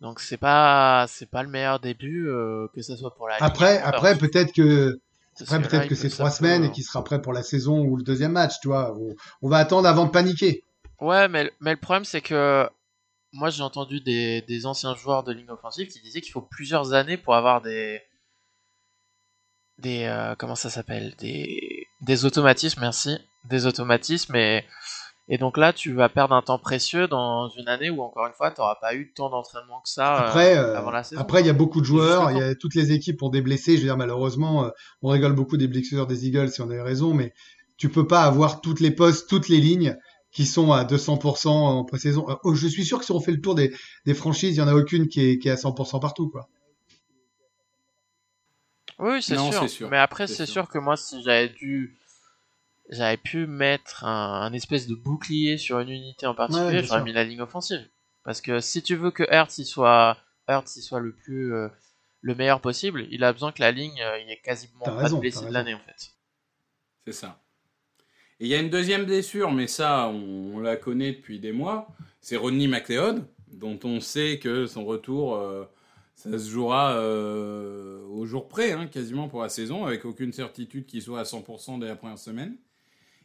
[0.00, 3.36] Donc c'est pas, c'est pas le meilleur début euh, que ce soit pour la.
[3.40, 3.82] Après, Ligue.
[3.84, 4.98] après peut-être que
[5.42, 7.96] après peut-être que c'est trois peut- semaines et qu'il sera prêt pour la saison ou
[7.96, 8.96] le deuxième match, tu vois.
[8.98, 10.64] On, on va attendre avant de paniquer.
[11.02, 12.66] Ouais, mais, mais le problème, c'est que
[13.34, 16.94] moi, j'ai entendu des, des anciens joueurs de ligne offensive qui disaient qu'il faut plusieurs
[16.94, 18.00] années pour avoir des.
[19.78, 20.04] Des.
[20.04, 21.14] euh, comment ça s'appelle?
[21.18, 23.16] Des, des automatismes, merci.
[23.44, 24.34] Des automatismes.
[24.36, 24.64] Et,
[25.28, 28.32] et donc là, tu vas perdre un temps précieux dans une année où, encore une
[28.34, 31.20] fois, tu n'auras pas eu tant d'entraînement que ça euh, Après, euh, avant la saison.
[31.20, 33.42] après il y a beaucoup de joueurs, il y a toutes les équipes ont des
[33.42, 33.76] blessés.
[33.76, 34.70] Je veux dire malheureusement,
[35.02, 37.32] on rigole beaucoup des blessures des Eagles si on avait raison, mais
[37.76, 39.96] tu peux pas avoir toutes les postes, toutes les lignes
[40.30, 42.26] qui sont à 200% en pré-saison.
[42.42, 43.72] Oh, je suis sûr que si on fait le tour des,
[44.04, 46.48] des franchises, il y en a aucune qui est, qui est à 100% partout, quoi.
[49.04, 49.36] Oui, c'est
[49.68, 49.90] sûr.
[49.90, 50.64] Mais après, C'est sûr.
[50.64, 50.68] sûr.
[50.68, 51.96] que moi, si j'avais dû.
[52.90, 56.82] J'avais pu mettre un, un espèce de bouclier sur une unité en Ouais, particulier, bien
[56.82, 57.86] j'aurais mis la ligne offensive.
[58.24, 61.54] Parce que si tu veux que Hertz il soit, Hertz, il soit le plus.
[61.54, 61.68] euh,
[62.20, 64.94] le meilleur possible, il a besoin que la ligne, euh, il y ait quasiment pas
[64.94, 66.10] raison, de blessés de l'année en fait.
[67.06, 67.40] C'est ça.
[68.40, 71.52] Et il y a une deuxième blessure, mais ça, on, on la connaît depuis des
[71.52, 71.88] mois.
[72.20, 75.64] C'est Rodney McLeod, dont on sait que son retour, euh,
[76.14, 80.86] ça se jouera euh, au jour près, hein, quasiment pour la saison, avec aucune certitude
[80.86, 82.56] qu'il soit à 100% dès la première semaine.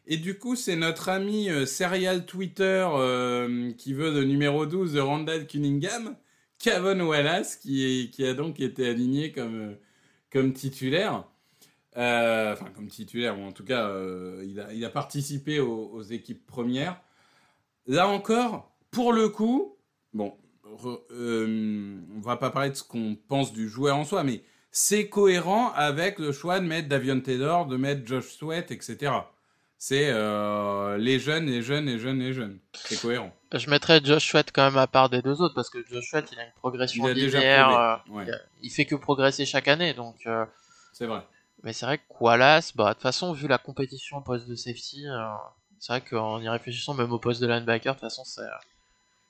[0.07, 4.93] Et du coup, c'est notre ami euh, serial Twitter euh, qui veut le numéro 12
[4.93, 6.15] de Randall Cunningham,
[6.57, 11.25] Kavon Wallace, qui, a donc été aligné comme, titulaire.
[11.95, 13.93] Enfin, comme titulaire, ou en tout cas,
[14.43, 16.99] il, a, il a participé aux, aux équipes premières.
[17.87, 19.77] Là encore, pour le coup,
[20.13, 20.33] bon,
[20.77, 24.43] re- euh, on va pas parler de ce qu'on pense du joueur en soi, mais
[24.71, 29.11] c'est cohérent avec le choix de mettre Davion Taylor, de mettre Josh Sweat, etc.
[29.77, 32.59] C'est euh, les jeunes, les jeunes, les jeunes, les jeunes.
[32.73, 33.31] C'est cohérent.
[33.53, 36.29] Je mettrais Josh Sweat quand même à part des deux autres, parce que Josh Sweat,
[36.33, 37.69] il a une progression Il a linéaire.
[37.69, 40.15] euh, Ouais, il- il fait que progresser chaque année, donc.
[40.27, 40.45] euh,
[40.93, 41.21] c'est vrai.
[41.63, 44.55] Mais c'est vrai que Wallace, bah, de toute façon, vu la compétition au poste de
[44.55, 45.05] safety,
[45.79, 48.41] c'est vrai qu'en y réfléchissant, même au poste de linebacker, de toute façon, c'est,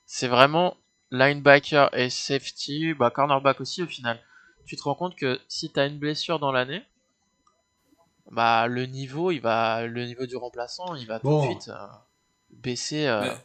[0.04, 0.76] c'est vraiment
[1.10, 4.18] linebacker et safety, bah, cornerback aussi au final.
[4.66, 6.82] Tu te rends compte que si tu as une blessure dans l'année,
[8.30, 11.30] bah, le niveau, il va, le niveau du remplaçant, il va Bon.
[11.30, 11.86] tout de suite euh,
[12.50, 13.06] baisser.
[13.06, 13.36] euh, Ouais.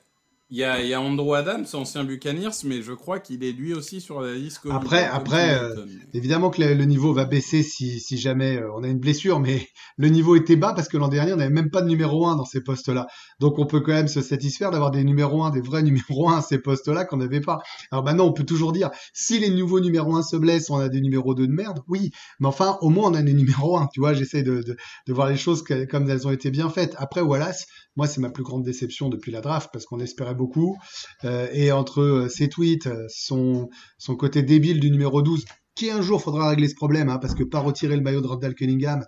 [0.51, 3.73] Il y a, y a Andrew Adams, ancien Buccaneers, mais je crois qu'il est lui
[3.73, 4.59] aussi sur la liste.
[4.69, 5.89] Après- comme après, Singleton.
[6.13, 9.39] Évidemment que le, le niveau va baisser si, si jamais euh, on a une blessure,
[9.39, 12.27] mais le niveau était bas parce que l'an dernier, on n'avait même pas de numéro
[12.27, 13.07] 1 dans ces postes-là.
[13.39, 16.37] Donc on peut quand même se satisfaire d'avoir des numéros 1, des vrais numéros 1
[16.37, 17.57] à ces postes-là qu'on n'avait pas.
[17.91, 20.89] Alors maintenant, on peut toujours dire, si les nouveaux numéros 1 se blessent, on a
[20.89, 22.11] des numéros 2 de merde, oui.
[22.39, 23.87] Mais enfin, au moins, on a des numéros 1.
[23.91, 24.77] Tu vois, j'essaie de, de,
[25.07, 26.93] de voir les choses comme elles ont été bien faites.
[26.99, 30.77] Après, Wallace, moi, c'est ma plus grande déception depuis la draft parce qu'on espérait beaucoup.
[31.23, 35.89] Euh, et entre euh, ses tweets, euh, son, son côté débile du numéro 12, qui
[35.89, 38.55] un jour faudra régler ce problème, hein, parce que pas retirer le maillot de Randall
[38.55, 39.03] Cunningham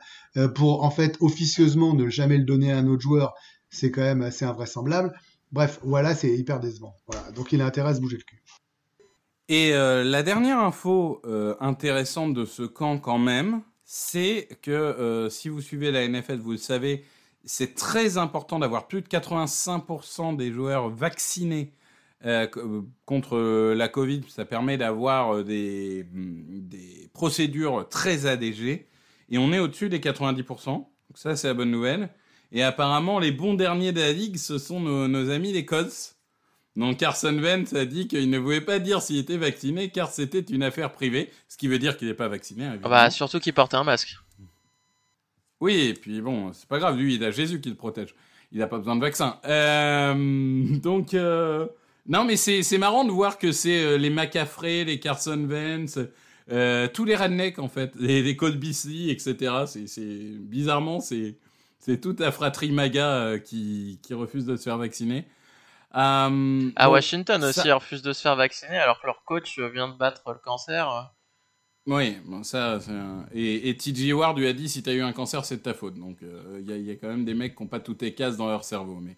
[0.54, 3.34] pour en fait officieusement ne jamais le donner à un autre joueur,
[3.70, 5.14] c'est quand même assez invraisemblable.
[5.54, 6.94] Bref, voilà, c'est hyper décevant.
[7.36, 8.44] Donc il a intérêt à se bouger le cul.
[9.48, 11.22] Et la dernière info
[11.62, 16.58] intéressante de ce camp quand même, c'est que si vous suivez la NFL, vous le
[16.58, 17.06] savez,
[17.48, 21.72] c'est très important d'avoir plus de 85% des joueurs vaccinés
[22.26, 24.22] euh, co- contre la Covid.
[24.28, 28.88] Ça permet d'avoir euh, des, mm, des procédures très allégées.
[29.30, 30.66] Et on est au-dessus des 90%.
[30.66, 32.10] Donc ça, c'est la bonne nouvelle.
[32.52, 36.16] Et apparemment, les bons derniers de la ligue, ce sont nos, nos amis les Colts.
[36.76, 40.42] Donc Carson Wentz a dit qu'il ne voulait pas dire s'il était vacciné car c'était
[40.42, 42.66] une affaire privée, ce qui veut dire qu'il n'est pas vacciné.
[42.66, 42.90] ah évidemment.
[42.90, 44.16] bah, surtout qu'il portait un masque.
[45.60, 48.14] Oui, et puis bon, c'est pas grave, lui, il a Jésus qui le protège.
[48.52, 49.40] Il n'a pas besoin de vaccin.
[49.46, 51.68] Euh, donc, euh,
[52.08, 55.38] non, mais c'est marrant de voir que c'est euh, les McCaffrey, les Carson
[56.50, 58.38] euh, tous les rednecks, en fait, les, les
[59.12, 59.66] etc.
[59.66, 61.36] C'est bizarrement, c'est
[62.02, 65.26] toute la fratrie MAGA qui, qui refuse de se faire vacciner.
[66.76, 69.88] À Washington ça- aussi, ils refusent de se faire vacciner alors que leur coach vient
[69.88, 71.12] de battre le cancer.
[71.88, 72.80] Oui, bon, ça,
[73.34, 75.96] et, et Ward lui a dit si t'as eu un cancer, c'est de ta faute.
[75.96, 78.14] Donc, il y, a, y a quand même des mecs qui n'ont pas toutes les
[78.14, 79.00] cases dans leur cerveau.
[79.02, 79.16] Mais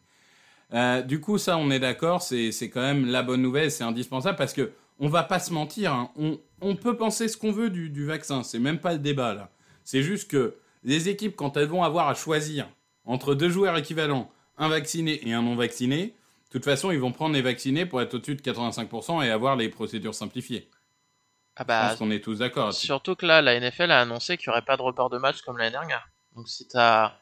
[0.73, 3.83] Euh, du coup, ça, on est d'accord, c'est c'est quand même la bonne nouvelle, c'est
[3.85, 7.51] indispensable parce que on va pas se mentir, hein, on, on peut penser ce qu'on
[7.53, 9.51] veut du, du vaccin, c'est même pas le débat là.
[9.85, 12.69] C'est juste que les équipes, quand elles vont avoir à choisir
[13.05, 17.11] entre deux joueurs équivalents, un vacciné et un non vacciné, de toute façon, ils vont
[17.13, 20.69] prendre les vaccinés pour être au-dessus de 85% et avoir les procédures simplifiées.
[21.59, 22.73] Ah Je bah, pense qu'on est tous d'accord.
[22.73, 25.41] surtout que là, la NFL a annoncé qu'il n'y aurait pas de report de match
[25.41, 26.07] comme l'année dernière.
[26.35, 27.13] Donc si t'as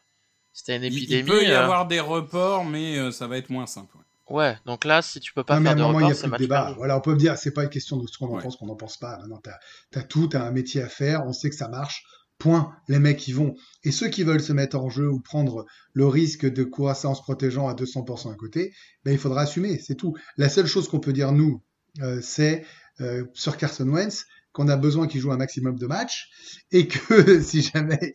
[0.53, 3.37] si une Il, il épidémie, peut y euh, avoir des reports, mais euh, ça va
[3.37, 3.95] être moins simple.
[4.29, 4.35] ouais.
[4.37, 4.57] ouais.
[4.65, 6.27] Donc là, si tu peux pas Non, mais à faire un de moment, il report,
[6.27, 6.61] n'y a plus de débat.
[6.65, 6.77] perdu.
[6.77, 8.43] Voilà, on peut dire, c'est pas une question de ce qu'on en Ouais.
[8.43, 9.17] pense, qu'on n'en pense pas.
[9.17, 12.03] Maintenant, t'as as tout, t'as un métier à faire, on sait que ça marche.
[12.39, 12.71] Point.
[12.87, 13.55] Les mecs y vont.
[13.83, 17.07] Et ceux qui veulent se mettre en jeu ou prendre le risque de courir ça
[17.09, 18.73] en se protégeant à 200% à côté,
[19.03, 20.15] ben, il faudra assumer, c'est tout.
[20.37, 21.63] La seule chose qu'on peut dire, nous,
[22.03, 22.63] euh, c'est
[23.01, 24.25] euh, sur Carson Wentz
[24.57, 26.31] qu'on a besoin qu'il joue un maximum de matchs
[26.71, 28.11] et que si jamais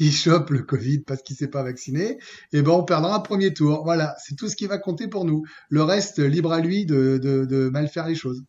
[0.00, 2.18] il chope le Covid parce qu'il s'est pas vacciné,
[2.52, 3.84] eh ben on perdra un premier tour.
[3.84, 5.44] Voilà, c'est tout ce qui va compter pour nous.
[5.68, 8.42] Le reste, libre à lui de, de, mal faire les choses.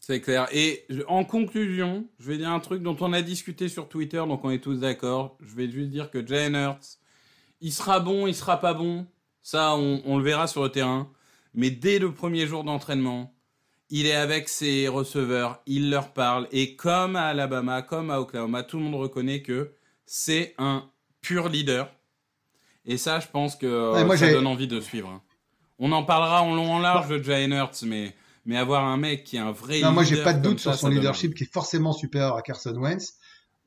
[0.00, 0.48] C'est clair.
[0.52, 4.44] Et en conclusion, je vais dire un truc dont on a discuté sur Twitter, donc
[4.44, 5.38] on est tous d'accord.
[5.40, 6.98] Je vais juste dire que Jalen Hurts,
[7.62, 9.06] il sera bon, il sera pas bon.
[9.42, 11.10] Ça, on le verra sur le terrain.
[11.54, 13.34] Mais dès le premier jour d'entraînement,
[13.90, 16.46] il est avec ses receveurs, il leur parle.
[16.52, 19.72] Et comme à Alabama, comme à Oklahoma, tout le monde reconnaît que
[20.06, 20.88] c'est un
[21.20, 21.90] pur leader.
[22.86, 25.08] Et ça, je pense que euh, Ouais, moi, ça donne envie de suivre.
[25.08, 25.22] hein.
[25.78, 28.14] On en parlera en long en large de Jalen Hurts, mais,
[28.44, 30.60] mais avoir un mec qui est un vrai Non, moi, j'ai leader pas de doute
[30.60, 33.14] ça, sur son donne leadership qui est forcément supérieur à Carson Wentz.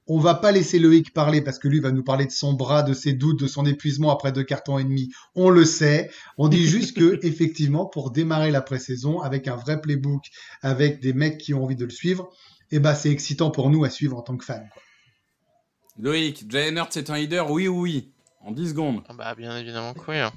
[0.08, 2.84] On va pas laisser Loïc parler parce que lui va nous parler de son bras,
[2.84, 5.10] de ses doutes, de son épuisement après deux cartons et demi.
[5.36, 6.12] On le sait.
[6.38, 10.26] On dit juste que, effectivement, pour démarrer la pré-saison avec un vrai playbook,
[10.62, 12.30] avec des mecs qui ont envie de le suivre,
[12.72, 14.66] eh ben, c'est excitant pour nous à suivre en tant que fans.
[14.74, 14.82] quoi.
[16.00, 19.04] Loïc, Jalen Hurts est un leader, oui ou oui En 10 secondes.
[19.08, 20.18] Ah bah bien évidemment que oui.
[20.18, 20.32] hein.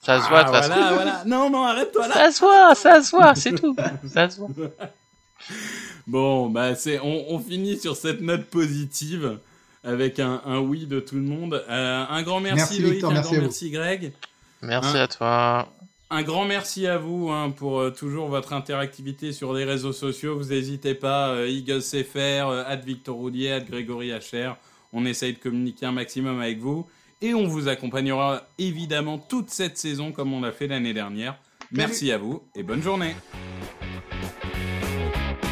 [0.00, 0.74] Ça se voit de Ah, toute façon.
[0.74, 1.24] voilà, voilà.
[1.26, 2.14] Non, non, arrête-toi là.
[2.14, 3.76] Ça se voit, ça se voit, c'est tout.
[4.08, 4.48] Ça se voit.
[6.06, 9.38] Bon, bah c'est, on, on finit sur cette note positive
[9.84, 11.64] avec un, un oui de tout le monde.
[11.68, 14.12] Euh, un grand merci, Merci, Loïc, Victor, un merci grand merci Greg.
[14.62, 15.72] Merci à toi.
[16.08, 20.38] Un grand merci à vous hein, pour euh, toujours votre interactivité sur les réseaux sociaux.
[20.38, 24.56] Vous n'hésitez pas, euh, Eagles CFR, euh, at Victor Roudier, at Grégory HR.
[24.92, 26.86] On essaye de communiquer un maximum avec vous.
[27.22, 31.38] Et on vous accompagnera évidemment toute cette saison comme on l'a fait l'année dernière.
[31.72, 33.16] Merci à vous et bonne journée.